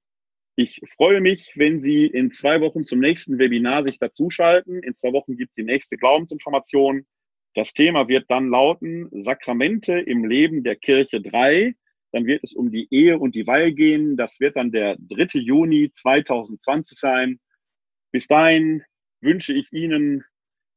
[0.56, 4.82] Ich freue mich, wenn Sie in zwei Wochen zum nächsten Webinar sich dazuschalten.
[4.82, 7.06] In zwei Wochen gibt es die nächste Glaubensinformation.
[7.54, 11.76] Das Thema wird dann lauten Sakramente im Leben der Kirche 3.
[12.12, 14.16] Dann wird es um die Ehe und die Weihe gehen.
[14.16, 15.38] Das wird dann der 3.
[15.40, 17.40] Juni 2020 sein.
[18.12, 18.82] Bis dahin
[19.20, 20.24] wünsche ich Ihnen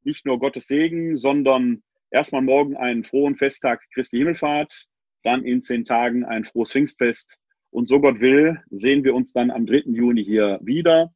[0.03, 1.81] nicht nur Gottes Segen, sondern
[2.11, 4.85] erstmal morgen einen frohen Festtag Christi Himmelfahrt,
[5.23, 7.37] dann in zehn Tagen ein frohes Pfingstfest.
[7.71, 9.83] Und so Gott will, sehen wir uns dann am 3.
[9.87, 11.13] Juni hier wieder.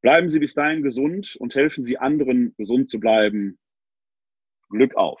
[0.00, 3.58] Bleiben Sie bis dahin gesund und helfen Sie anderen, gesund zu bleiben.
[4.70, 5.20] Glück auf!